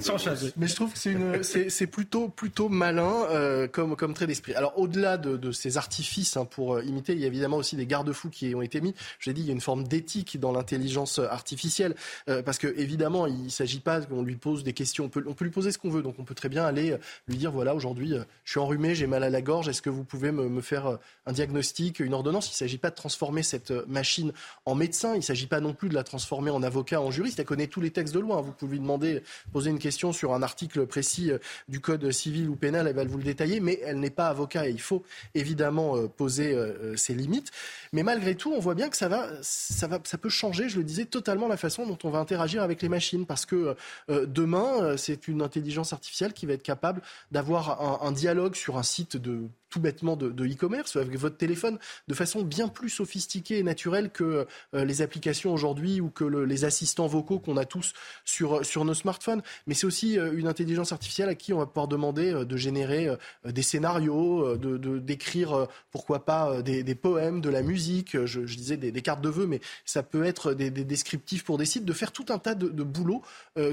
[0.00, 0.52] sans chaise.
[0.56, 4.54] Mais je trouve que c'est plutôt, plutôt malin comme, comme trait d'esprit.
[4.54, 8.30] Alors au-delà de, ces artifices hein, pour imiter, il y a évidemment aussi des garde-fous
[8.30, 8.94] qui ont été mis.
[9.18, 11.96] J'ai dit, il y a une forme d'éthique dans l'intelligence artificielle.
[12.44, 15.04] parce que évidemment, il ne s'agit pas qu'on lui pose des questions.
[15.04, 16.02] On peut, on peut lui poser ce qu'on veut.
[16.02, 18.94] Donc on peut très bien aller euh, lui dire, voilà, aujourd'hui, euh, je suis enrhumé,
[18.94, 22.00] j'ai mal à la gorge, est-ce que vous pouvez me, me faire euh, un diagnostic,
[22.00, 22.48] une ordonnance?
[22.48, 24.32] Il ne s'agit pas de transformer cette machine
[24.66, 27.38] en médecin, il ne s'agit pas non plus de la transformer en avocat, en juriste.
[27.38, 28.40] Elle connaît tous les textes de loi.
[28.40, 29.22] Vous pouvez lui demander,
[29.52, 31.30] poser une question sur un article précis
[31.68, 34.68] du code civil ou pénal, elle va vous le détailler, mais elle n'est pas avocat
[34.68, 35.02] et il faut
[35.34, 36.56] évidemment poser
[36.96, 37.50] ses limites.
[37.92, 40.78] Mais malgré tout, on voit bien que ça va, ça va, ça peut changer, je
[40.78, 43.76] le disais, totalement la façon dont on va interagir avec machines, parce que
[44.10, 48.76] euh, demain, euh, c'est une intelligence artificielle qui va être capable d'avoir un, dialogue sur
[48.76, 53.58] un site de tout bêtement de, e-commerce avec votre téléphone de façon bien plus sophistiquée
[53.58, 57.94] et naturelle que euh, les applications aujourd'hui ou que les assistants vocaux qu'on a tous
[58.24, 59.42] sur, sur nos smartphones.
[59.66, 62.56] Mais c'est aussi euh, une intelligence artificielle à qui on va pouvoir demander euh, de
[62.56, 63.08] générer
[63.46, 69.22] des scénarios, de, d'écrire pourquoi pas des, poèmes, de la musique, je, disais des, cartes
[69.22, 72.26] de vœux, mais ça peut être des, des, descriptifs pour des sites, de faire tout
[72.28, 73.22] un tas de, de boulots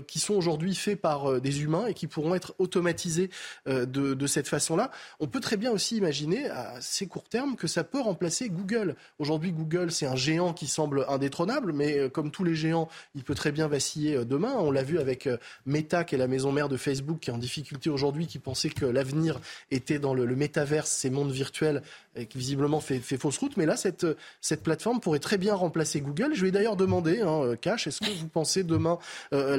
[0.08, 3.30] qui sont aujourd'hui faits par des humains et qui pourront être automatisés
[3.66, 4.92] de, de cette façon-là.
[5.20, 8.96] On peut très bien aussi imaginer à assez court terme que ça peut remplacer Google.
[9.20, 13.24] Aujourd'hui, Google, c'est un géant qui semble indétrônable, mais euh, comme tous les géants, il
[13.24, 14.54] peut très bien vaciller euh, demain.
[14.58, 17.34] On l'a vu avec euh, Meta, qui est la maison mère de Facebook, qui est
[17.34, 19.40] en difficulté aujourd'hui, qui pensait que l'avenir
[19.72, 21.82] était dans le, le métaverse, ces mondes virtuels
[22.16, 23.56] et qui visiblement fait, fausse route.
[23.58, 24.06] Mais là, cette,
[24.64, 26.32] plateforme pourrait très bien remplacer Google.
[26.34, 28.98] Je lui ai d'ailleurs demandé, hein, Cash, est-ce que vous pensez demain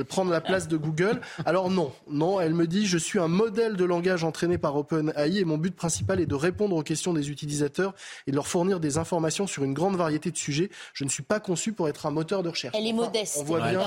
[0.08, 1.20] prendre la place de Google?
[1.46, 2.40] Alors non, non.
[2.40, 5.74] Elle me dit, je suis un modèle de langage entraîné par OpenAI et mon but
[5.74, 7.94] principal est de répondre aux questions des utilisateurs
[8.26, 10.70] et de leur fournir des informations sur une grande variété de sujets.
[10.94, 12.74] Je ne suis pas conçu pour être un moteur de recherche.
[12.76, 13.38] Elle est modeste.
[13.40, 13.80] on voit bien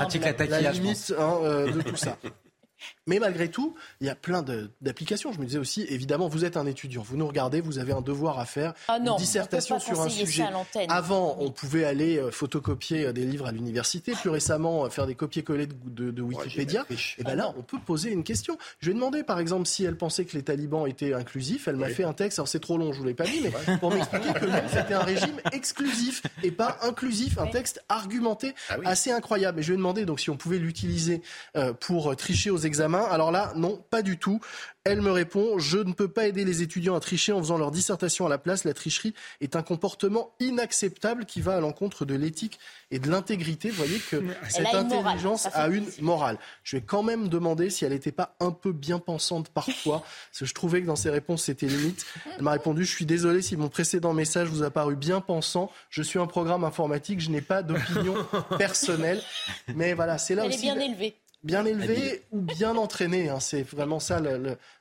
[0.50, 2.18] la, limite hein, euh, de tout ça.
[3.06, 4.44] Mais malgré tout, il y a plein
[4.82, 5.32] d'applications.
[5.34, 8.02] Je me disais aussi, évidemment, vous êtes un étudiant, vous nous regardez, vous avez un
[8.02, 10.46] devoir à faire, ah non, une dissertation sur un sujet.
[10.90, 15.08] Avant, on pouvait aller euh, photocopier euh, des livres à l'université, plus récemment, euh, faire
[15.08, 16.86] des copiers-collés de, Wikipédia.
[16.90, 18.58] et eh bien là, on peut poser une question.
[18.80, 21.68] Je lui ai demandé, par exemple, si elle pensait que les talibans étaient inclusifs.
[21.68, 23.42] Elle m'a fait un texte, alors c'est trop long, je ne vous l'ai pas mis,
[23.42, 27.38] mais pour m'expliquer que c'était un régime exclusif et pas inclusif.
[27.38, 29.60] Un texte argumenté ah assez incroyable.
[29.60, 31.22] Et je lui ai demandé donc si on pouvait l'utiliser
[31.80, 34.40] pour tricher aux examens alors là, non, pas du tout.
[34.86, 37.72] Elle me répond Je ne peux pas aider les étudiants à tricher en faisant leur
[37.72, 38.66] dissertation à la place.
[38.66, 42.60] La tricherie est un comportement inacceptable qui va à l'encontre de l'éthique
[42.92, 43.70] et de l'intégrité.
[43.70, 46.38] Vous voyez que cette intelligence a une morale.
[46.64, 50.00] Je vais quand même demander si elle n'était pas un peu bien pensante parfois,
[50.32, 52.06] parce que je trouvais que dans ses réponses, c'était limite.
[52.36, 55.72] Elle m'a répondu Je suis désolé si mon précédent message vous a paru bien pensant.
[55.90, 58.16] Je suis un programme informatique, je n'ai pas d'opinion
[58.58, 59.22] personnelle.
[59.76, 60.68] Mais voilà, c'est là elle aussi.
[60.68, 63.30] Elle est bien élevée bien élevé ou bien entraîné.
[63.30, 64.22] Hein, c'est vraiment ça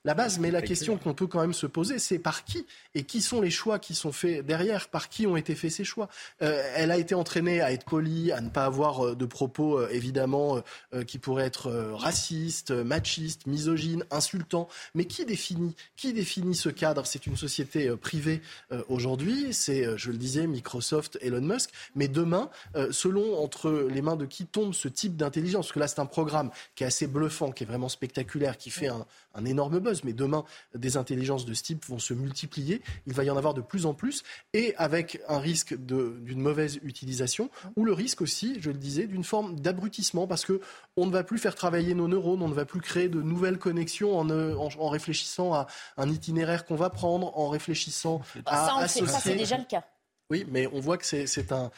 [0.04, 0.38] la base.
[0.38, 3.40] Mais la question qu'on peut quand même se poser, c'est par qui et qui sont
[3.40, 4.88] les choix qui sont faits derrière?
[4.88, 6.08] Par qui ont été faits ces choix?
[6.42, 9.78] Euh, Elle a été entraînée à être polie, à ne pas avoir euh, de propos
[9.78, 10.62] euh, évidemment
[11.06, 14.68] qui pourraient être racistes, machistes, misogynes, insultants.
[14.94, 17.06] Mais qui définit Qui définit ce cadre?
[17.06, 18.40] C'est une société privée
[18.88, 19.52] aujourd'hui.
[19.52, 21.70] C'est, je le disais, Microsoft, Elon Musk.
[21.94, 22.50] Mais demain,
[22.90, 26.06] selon entre les mains de qui tombe ce type d'intelligence, parce que là c'est un
[26.06, 29.06] programme qui est assez bluffant, qui est vraiment spectaculaire, qui fait un,
[29.44, 30.04] énorme buzz.
[30.04, 30.44] Mais demain,
[30.74, 32.82] des intelligences de ce type vont se multiplier.
[33.06, 34.22] Il va y en avoir de plus en plus.
[34.52, 39.24] Et avec un risque d'une mauvaise utilisation, ou le risque aussi, je le disais, d'une
[39.24, 40.60] forme d'abrutissement, parce que
[40.96, 43.58] on ne va plus faire travailler nos neurones, on ne va plus créer de nouvelles
[43.58, 49.06] connexions en, en, réfléchissant à un itinéraire qu'on va prendre, en réfléchissant à ça, associer...
[49.06, 49.84] ça, c'est déjà le cas.
[50.30, 51.70] Oui, mais on voit que c'est un,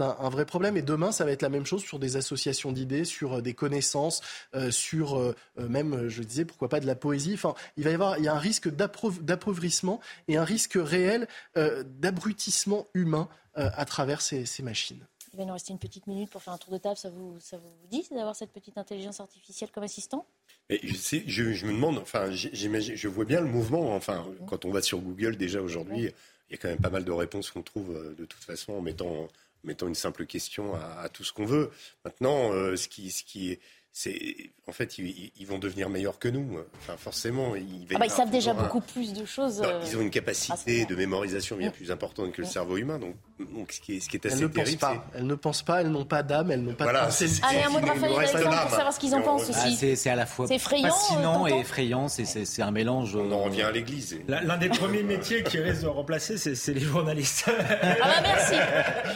[0.00, 0.76] un, vrai problème.
[0.76, 3.54] Et demain, ça va être la même chose sur des associations d'idées, sur euh, des
[3.54, 4.20] connaissances,
[4.54, 7.34] euh, sur euh, même, je disais, pourquoi pas de la poésie.
[7.34, 11.26] Enfin, il va y avoir il y a un risque d'appauvrissement et un risque réel
[11.54, 15.06] d'abrutissement humain à travers ces, machines.
[15.32, 16.96] Il va nous rester une petite minute pour faire un tour de table.
[16.96, 20.26] Ça vous, ça vous dit d'avoir cette petite intelligence artificielle comme assistant?
[20.68, 23.94] Mais je, je, me demande, enfin, j'imagine, je vois bien le mouvement.
[23.94, 26.10] Enfin, quand on va sur Google déjà aujourd'hui,
[26.52, 28.74] il y a quand même pas mal de réponses qu'on trouve euh, de toute façon
[28.74, 29.28] en mettant,
[29.64, 31.70] mettant une simple question à, tout ce qu'on veut.
[32.04, 33.60] Maintenant, euh, ce qui, ce qui est
[33.94, 36.58] c'est en fait ils, vont devenir meilleurs que nous.
[36.78, 39.60] Enfin forcément, ils, ah bah, ils savent déjà beaucoup plus de choses.
[39.62, 42.98] Euh, ils ont une capacité de mémorisation bien plus importante que le cerveau humain.
[42.98, 43.16] Donc,
[43.54, 45.04] donc ce qui est, ce qui est assez elles ne terrible, pensent pas.
[45.14, 45.80] Elles ne pensent pas.
[45.80, 46.50] Elles n'ont pas d'âme.
[46.50, 47.28] Elles n'ont pas voilà, de pensée.
[47.48, 49.78] Allez un mot de Raphaël pour savoir ce qu'ils en pensent aussi.
[49.82, 52.08] Ah, c'est à la fois fascinant et effrayant.
[52.08, 53.16] C'est un mélange.
[53.16, 54.18] On en euh, revient à l'église.
[54.28, 57.44] L'un des premiers métiers qui risque de remplacer, c'est les journalistes.
[57.48, 58.54] ah bah merci.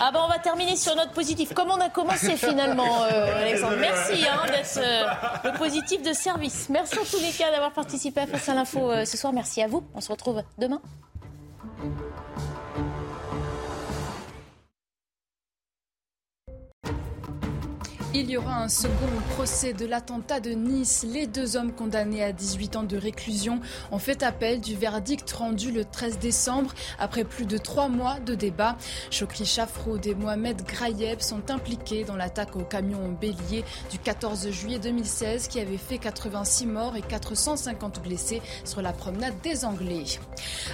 [0.00, 1.54] Ah bah on va terminer sur notre positif.
[1.54, 3.76] Comme on a commencé finalement, euh, Alexandre.
[3.80, 6.68] Merci hein, d'être euh, le positif de service.
[6.68, 9.32] Merci en tous les cas d'avoir participé à Face à l'info euh, ce soir.
[9.32, 9.84] Merci à vous.
[9.94, 10.80] On se retrouve demain.
[18.14, 18.92] Il y aura un second
[19.34, 21.04] procès de l'attentat de Nice.
[21.12, 25.70] Les deux hommes condamnés à 18 ans de réclusion ont fait appel du verdict rendu
[25.70, 28.76] le 13 décembre après plus de trois mois de débat.
[29.10, 34.78] Chokri Chafroud et Mohamed Grayeb sont impliqués dans l'attaque au camion bélier du 14 juillet
[34.78, 40.04] 2016 qui avait fait 86 morts et 450 blessés sur la promenade des Anglais.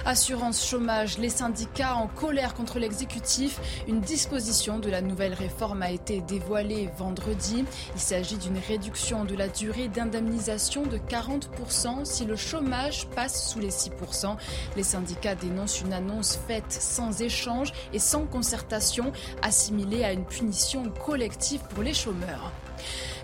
[0.05, 3.59] Assurance chômage, les syndicats en colère contre l'exécutif.
[3.87, 9.35] Une disposition de la nouvelle réforme a été dévoilée vendredi il s'agit d'une réduction de
[9.35, 14.35] la durée d'indemnisation de 40% si le chômage passe sous les 6%.
[14.75, 19.11] Les syndicats dénoncent une annonce faite sans échange et sans concertation,
[19.41, 22.51] assimilée à une punition collective pour les chômeurs.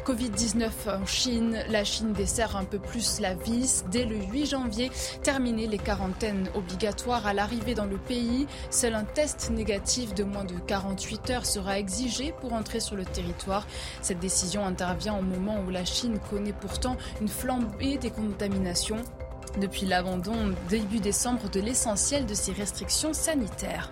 [0.09, 3.85] Covid-19 en Chine, la Chine dessert un peu plus la vis.
[3.91, 4.89] Dès le 8 janvier,
[5.21, 8.47] terminer les quarantaines obligatoires à l'arrivée dans le pays.
[8.71, 13.05] Seul un test négatif de moins de 48 heures sera exigé pour entrer sur le
[13.05, 13.67] territoire.
[14.01, 19.03] Cette décision intervient au moment où la Chine connaît pourtant une flambée des contaminations
[19.61, 23.91] depuis l'abandon début décembre de l'essentiel de ces restrictions sanitaires.